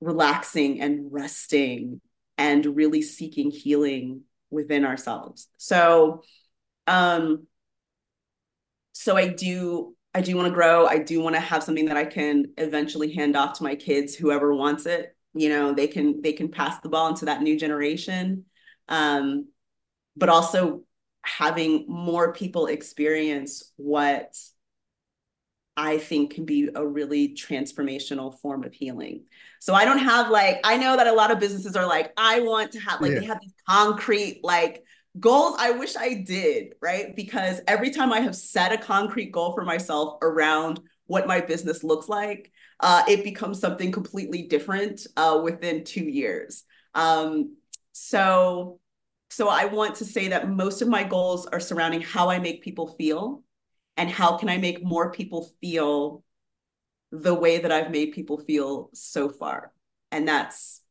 relaxing 0.00 0.80
and 0.80 1.12
resting, 1.12 2.00
and 2.38 2.64
really 2.64 3.02
seeking 3.02 3.50
healing 3.50 4.22
within 4.50 4.84
ourselves. 4.84 5.48
So, 5.56 6.22
um, 6.86 7.46
so 8.92 9.16
I 9.16 9.28
do 9.28 9.94
I 10.14 10.20
do 10.22 10.36
want 10.36 10.48
to 10.48 10.54
grow. 10.54 10.86
I 10.86 10.98
do 10.98 11.20
want 11.20 11.36
to 11.36 11.40
have 11.40 11.62
something 11.62 11.86
that 11.86 11.96
I 11.96 12.04
can 12.04 12.46
eventually 12.58 13.12
hand 13.12 13.36
off 13.36 13.58
to 13.58 13.62
my 13.62 13.76
kids, 13.76 14.14
whoever 14.14 14.54
wants 14.54 14.86
it. 14.86 15.14
You 15.34 15.48
know, 15.48 15.72
they 15.72 15.86
can 15.86 16.20
they 16.20 16.32
can 16.32 16.48
pass 16.48 16.80
the 16.80 16.88
ball 16.88 17.08
into 17.08 17.26
that 17.26 17.42
new 17.42 17.58
generation. 17.58 18.44
Um, 18.88 19.48
but 20.16 20.28
also 20.28 20.82
having 21.22 21.86
more 21.88 22.32
people 22.32 22.66
experience 22.66 23.72
what 23.76 24.36
I 25.80 25.96
think 25.96 26.34
can 26.34 26.44
be 26.44 26.68
a 26.74 26.86
really 26.86 27.30
transformational 27.30 28.38
form 28.40 28.64
of 28.64 28.74
healing. 28.74 29.24
So 29.60 29.72
I 29.72 29.86
don't 29.86 29.98
have 29.98 30.28
like, 30.28 30.60
I 30.62 30.76
know 30.76 30.94
that 30.94 31.06
a 31.06 31.12
lot 31.12 31.30
of 31.30 31.40
businesses 31.40 31.74
are 31.74 31.86
like, 31.86 32.12
I 32.18 32.40
want 32.40 32.72
to 32.72 32.80
have 32.80 33.00
like, 33.00 33.12
yeah. 33.12 33.20
they 33.20 33.24
have 33.24 33.40
these 33.40 33.54
concrete 33.66 34.40
like 34.42 34.84
goals. 35.18 35.56
I 35.58 35.70
wish 35.70 35.96
I 35.96 36.22
did, 36.22 36.74
right? 36.82 37.16
Because 37.16 37.62
every 37.66 37.90
time 37.92 38.12
I 38.12 38.20
have 38.20 38.36
set 38.36 38.72
a 38.72 38.76
concrete 38.76 39.32
goal 39.32 39.54
for 39.54 39.64
myself 39.64 40.18
around 40.20 40.80
what 41.06 41.26
my 41.26 41.40
business 41.40 41.82
looks 41.82 42.10
like, 42.10 42.52
uh, 42.80 43.02
it 43.08 43.24
becomes 43.24 43.58
something 43.58 43.90
completely 43.90 44.42
different 44.42 45.06
uh, 45.16 45.40
within 45.42 45.84
two 45.84 46.04
years. 46.04 46.64
Um, 46.94 47.56
so, 47.92 48.80
so 49.30 49.48
I 49.48 49.64
want 49.64 49.94
to 49.96 50.04
say 50.04 50.28
that 50.28 50.50
most 50.50 50.82
of 50.82 50.88
my 50.88 51.04
goals 51.04 51.46
are 51.46 51.58
surrounding 51.58 52.02
how 52.02 52.28
I 52.28 52.38
make 52.38 52.62
people 52.62 52.86
feel 52.86 53.44
and 53.96 54.10
how 54.10 54.36
can 54.36 54.48
I 54.48 54.58
make 54.58 54.82
more 54.82 55.12
people 55.12 55.50
feel 55.60 56.24
the 57.12 57.34
way 57.34 57.58
that 57.58 57.72
I've 57.72 57.90
made 57.90 58.12
people 58.12 58.38
feel 58.38 58.90
so 58.94 59.28
far. 59.28 59.72
And 60.12 60.26
that's 60.26 60.82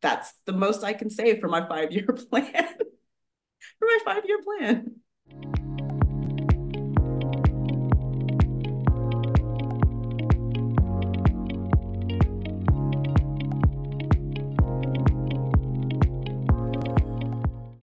that's 0.00 0.32
the 0.44 0.52
most 0.52 0.84
I 0.84 0.92
can 0.92 1.10
say 1.10 1.40
for 1.40 1.48
my 1.48 1.62
5-year 1.62 2.06
plan. 2.30 2.68
for 3.78 3.86
my 3.86 3.98
5-year 4.06 4.38
plan. 4.44 5.57